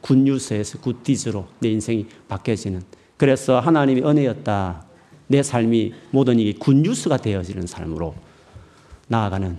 굿뉴스에서 0.01 0.79
굿디즈로 0.79 1.47
내 1.59 1.69
인생이 1.69 2.07
바뀌어지는 2.27 2.81
그래서 3.15 3.61
하나님이 3.61 4.01
은혜였다. 4.01 4.85
내 5.27 5.41
삶이 5.41 5.93
모든 6.09 6.39
이게 6.39 6.51
굿뉴스가 6.59 7.15
되어지는 7.15 7.67
삶으로 7.67 8.15
나아가는 9.11 9.57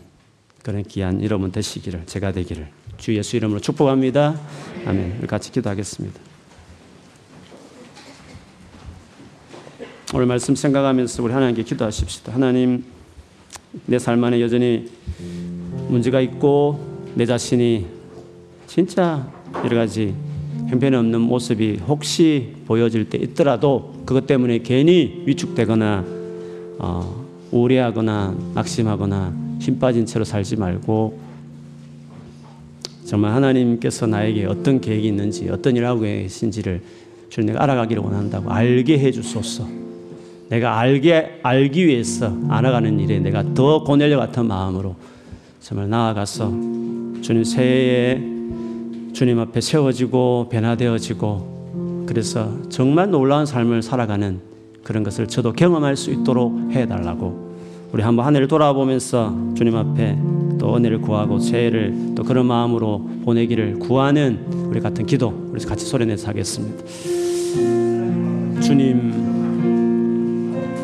그런 0.62 0.82
귀한 0.84 1.22
여러분 1.22 1.52
되시기를 1.52 2.06
제가 2.06 2.32
되기를 2.32 2.68
주 2.96 3.14
예수 3.14 3.36
이름으로 3.36 3.60
축복합니다. 3.60 4.40
아멘. 4.86 5.26
같이 5.26 5.52
기도하겠습니다. 5.52 6.18
오늘 10.14 10.24
말씀 10.24 10.54
생각하면서 10.54 11.22
우리 11.22 11.32
하나님께 11.34 11.64
기도하십시다. 11.64 12.32
하나님, 12.32 12.84
내 13.84 13.98
삶 13.98 14.24
안에 14.24 14.40
여전히 14.40 14.90
문제가 15.88 16.22
있고 16.22 17.12
내 17.14 17.26
자신이 17.26 17.86
진짜 18.66 19.30
여러 19.64 19.76
가지 19.76 20.14
형편없는 20.70 21.20
모습이 21.20 21.80
혹시 21.86 22.54
보여질 22.64 23.10
때 23.10 23.18
있더라도 23.18 24.02
그것 24.06 24.26
때문에 24.26 24.60
괜히 24.60 25.22
위축되거나 25.26 26.04
어, 26.78 27.21
우울해하거나 27.52 28.34
낙심하거나 28.54 29.34
힘 29.60 29.78
빠진 29.78 30.04
채로 30.06 30.24
살지 30.24 30.56
말고 30.56 31.18
정말 33.04 33.32
하나님께서 33.34 34.06
나에게 34.06 34.46
어떤 34.46 34.80
계획이 34.80 35.06
있는지 35.06 35.48
어떤 35.50 35.76
일을 35.76 35.86
하고 35.86 36.00
계신지를 36.00 36.82
주님 37.28 37.48
내가 37.48 37.62
알아가기를 37.62 38.02
원한다고 38.02 38.50
알게 38.50 38.98
해 38.98 39.10
주소서. 39.12 39.66
내가 40.48 40.78
알게 40.78 41.40
알기 41.42 41.86
위해서 41.86 42.36
알아가는 42.48 43.00
일에 43.00 43.18
내가 43.20 43.54
더 43.54 43.84
고넬려 43.84 44.18
같은 44.18 44.46
마음으로 44.46 44.96
정말 45.60 45.88
나아가서 45.88 46.50
주님 47.22 47.44
새해에 47.44 48.20
주님 49.14 49.38
앞에 49.38 49.60
세워지고 49.60 50.48
변화되어지고 50.50 52.04
그래서 52.06 52.50
정말 52.68 53.10
놀라운 53.10 53.46
삶을 53.46 53.82
살아가는 53.82 54.40
그런 54.82 55.02
것을 55.02 55.26
저도 55.26 55.52
경험할 55.52 55.96
수 55.96 56.10
있도록 56.10 56.72
해달라고 56.72 57.52
우리 57.92 58.02
한번 58.02 58.24
하늘을 58.26 58.48
돌아보면서 58.48 59.34
주님 59.54 59.76
앞에 59.76 60.18
또 60.58 60.76
은혜를 60.76 61.00
구하고 61.02 61.38
새해를 61.38 62.14
또 62.14 62.22
그런 62.22 62.46
마음으로 62.46 63.06
보내기를 63.24 63.78
구하는 63.78 64.46
우리 64.68 64.80
같은 64.80 65.04
기도 65.04 65.50
우리 65.50 65.62
같이 65.64 65.84
소리내서 65.84 66.28
하겠습니다. 66.28 66.84
주님 68.60 69.32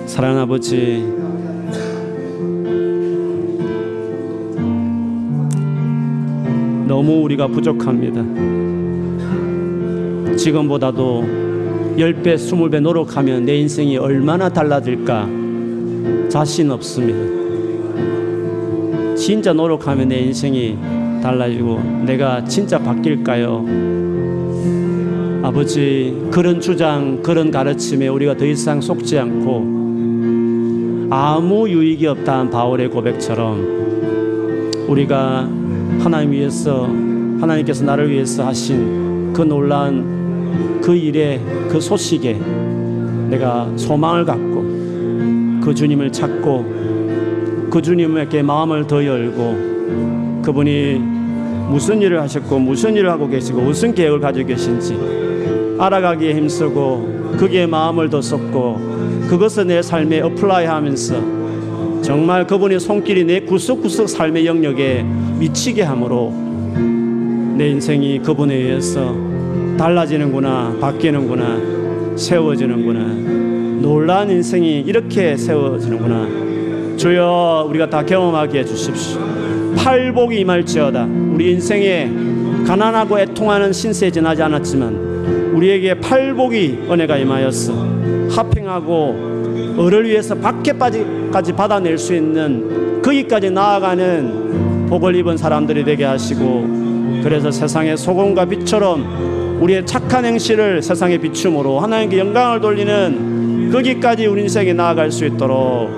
사랑하는 0.06 0.42
아버지 0.42 1.02
너무 6.86 7.22
우리가 7.22 7.46
부족합니다. 7.46 8.22
지금보다도 10.36 11.47
10배, 11.98 12.36
20배 12.36 12.80
노력하면 12.80 13.44
내 13.44 13.56
인생이 13.56 13.96
얼마나 13.96 14.48
달라질까 14.48 15.28
자신 16.28 16.70
없습니다. 16.70 17.18
진짜 19.16 19.52
노력하면 19.52 20.06
내 20.06 20.20
인생이 20.20 20.78
달라지고 21.20 22.04
내가 22.06 22.44
진짜 22.44 22.78
바뀔까요? 22.78 23.66
아버지, 25.42 26.16
그런 26.30 26.60
주장, 26.60 27.20
그런 27.20 27.50
가르침에 27.50 28.06
우리가 28.06 28.36
더 28.36 28.46
이상 28.46 28.80
속지 28.80 29.18
않고 29.18 31.08
아무 31.10 31.68
유익이 31.68 32.06
없다는 32.06 32.50
바울의 32.50 32.90
고백처럼 32.90 34.76
우리가 34.86 35.48
하나님 35.98 36.30
위해서 36.30 36.84
하나님께서 37.40 37.84
나를 37.84 38.08
위해서 38.08 38.46
하신 38.46 39.32
그 39.32 39.42
놀라운 39.42 40.17
그 40.88 40.96
일에 40.96 41.38
그 41.68 41.82
소식에 41.82 42.40
내가 43.28 43.70
소망을 43.76 44.24
갖고 44.24 44.62
그 45.62 45.74
주님을 45.76 46.10
찾고 46.10 47.68
그 47.70 47.82
주님에게 47.82 48.40
마음을 48.40 48.86
더 48.86 49.04
열고 49.04 50.40
그분이 50.42 50.98
무슨 51.68 52.00
일을 52.00 52.22
하셨고 52.22 52.58
무슨 52.58 52.96
일을 52.96 53.10
하고 53.10 53.28
계시고 53.28 53.60
무슨 53.60 53.94
계획을 53.94 54.20
가지고 54.20 54.46
계신지 54.48 54.98
알아가기에 55.78 56.34
힘쓰고 56.34 57.34
그게 57.36 57.66
마음을 57.66 58.08
더 58.08 58.22
쏟고 58.22 58.78
그것을 59.28 59.66
내 59.66 59.82
삶에 59.82 60.22
apply 60.22 60.64
하면서 60.64 61.22
정말 62.00 62.46
그분의 62.46 62.80
손길이 62.80 63.24
내 63.24 63.40
구석구석 63.40 64.08
삶의 64.08 64.46
영역에 64.46 65.02
미치게 65.38 65.82
함으로 65.82 66.32
내 67.58 67.68
인생이 67.68 68.20
그분에 68.20 68.54
의해서 68.54 69.27
달라지는구나, 69.78 70.76
바뀌는구나, 70.80 72.16
세워지는구나. 72.16 73.80
놀라운 73.80 74.28
인생이 74.30 74.80
이렇게 74.80 75.36
세워지는구나. 75.36 76.96
주여 76.96 77.66
우리가 77.68 77.88
다 77.88 78.04
경험하게 78.04 78.58
해주십시오. 78.58 79.20
팔복이 79.76 80.40
임할지어다. 80.40 81.06
우리 81.32 81.52
인생에 81.52 82.10
가난하고 82.66 83.20
애통하는 83.20 83.72
신세에 83.72 84.10
지나지 84.10 84.42
않았지만 84.42 85.52
우리에게 85.54 85.94
팔복이 86.00 86.80
은혜가 86.90 87.16
임하였어. 87.18 87.72
하평하고 88.30 89.76
을을 89.78 90.08
위해서 90.08 90.34
밖에까지 90.34 91.52
받아낼 91.56 91.96
수 91.96 92.16
있는 92.16 93.00
거기까지 93.00 93.50
나아가는 93.50 94.88
복을 94.88 95.14
입은 95.14 95.36
사람들이 95.36 95.84
되게 95.84 96.04
하시고 96.04 97.20
그래서 97.22 97.52
세상의 97.52 97.96
소금과 97.96 98.44
빛처럼 98.46 99.37
우리의 99.60 99.84
착한 99.84 100.24
행실을 100.24 100.82
세상에 100.82 101.18
비춤으로 101.18 101.80
하나님께 101.80 102.18
영광을 102.18 102.60
돌리는 102.60 103.70
거기까지 103.72 104.26
우리 104.26 104.42
인생이 104.42 104.72
나아갈 104.72 105.10
수 105.10 105.26
있도록 105.26 105.90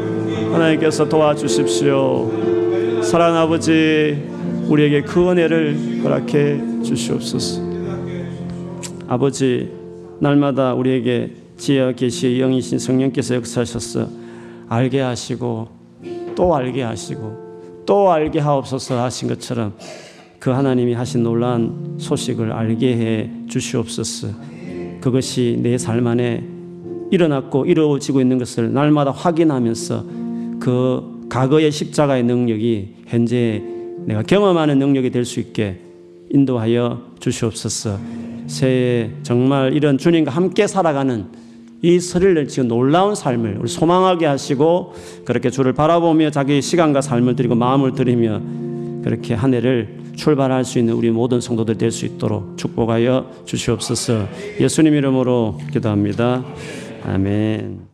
하나님께서 0.52 1.08
도와주십시오. 1.08 3.02
사랑 3.02 3.36
아버지 3.36 4.28
우리에게 4.68 5.02
그 5.02 5.30
은혜를 5.30 6.00
허락해 6.02 6.82
주시옵소서. 6.82 7.62
아버지 9.08 9.70
날마다 10.20 10.74
우리에게 10.74 11.32
지혜와 11.56 11.92
계시의 11.92 12.38
영이신 12.38 12.78
성령께서 12.78 13.34
역사하셔서 13.36 14.08
알게 14.68 15.00
하시고 15.00 15.68
또 16.34 16.54
알게 16.54 16.82
하시고 16.82 17.82
또 17.84 18.10
알게 18.10 18.38
하옵소서 18.38 19.02
하신 19.02 19.28
것처럼 19.28 19.74
그 20.40 20.50
하나님이 20.50 20.94
하신 20.94 21.22
놀라운 21.22 21.96
소식을 21.98 22.50
알게 22.50 22.96
해 22.96 23.30
주시옵소서. 23.46 24.28
그것이 25.00 25.58
내 25.62 25.76
삶 25.76 26.06
안에 26.06 26.42
일어났고 27.10 27.66
이루어지고 27.66 28.20
있는 28.20 28.38
것을 28.38 28.72
날마다 28.72 29.10
확인하면서 29.10 30.04
그 30.60 31.26
과거의 31.28 31.70
십자가의 31.70 32.22
능력이 32.24 32.94
현재 33.06 33.62
내가 34.06 34.22
경험하는 34.22 34.78
능력이 34.78 35.10
될 35.10 35.24
수 35.24 35.40
있게 35.40 35.78
인도하여 36.30 37.02
주시옵소서. 37.18 37.98
새해 38.46 39.10
정말 39.22 39.74
이런 39.74 39.98
주님과 39.98 40.30
함께 40.30 40.66
살아가는 40.66 41.26
이 41.82 41.98
설을 42.00 42.46
지금 42.48 42.68
놀라운 42.68 43.14
삶을 43.14 43.58
우리 43.60 43.68
소망하게 43.68 44.26
하시고 44.26 44.94
그렇게 45.24 45.50
주를 45.50 45.72
바라보며 45.72 46.30
자기 46.30 46.62
시간과 46.62 47.00
삶을 47.00 47.36
드리고 47.36 47.54
마음을 47.54 47.92
드리며 47.92 48.40
그렇게 49.02 49.34
한 49.34 49.54
해를 49.54 49.99
출발할 50.20 50.64
수 50.66 50.78
있는 50.78 50.92
우리 50.94 51.10
모든 51.10 51.40
성도들 51.40 51.78
될 51.78 51.90
수 51.90 52.04
있도록 52.06 52.56
축복하여 52.56 53.44
주시옵소서. 53.46 54.28
예수님 54.60 54.94
이름으로 54.94 55.58
기도합니다. 55.72 56.44
아멘. 57.04 57.89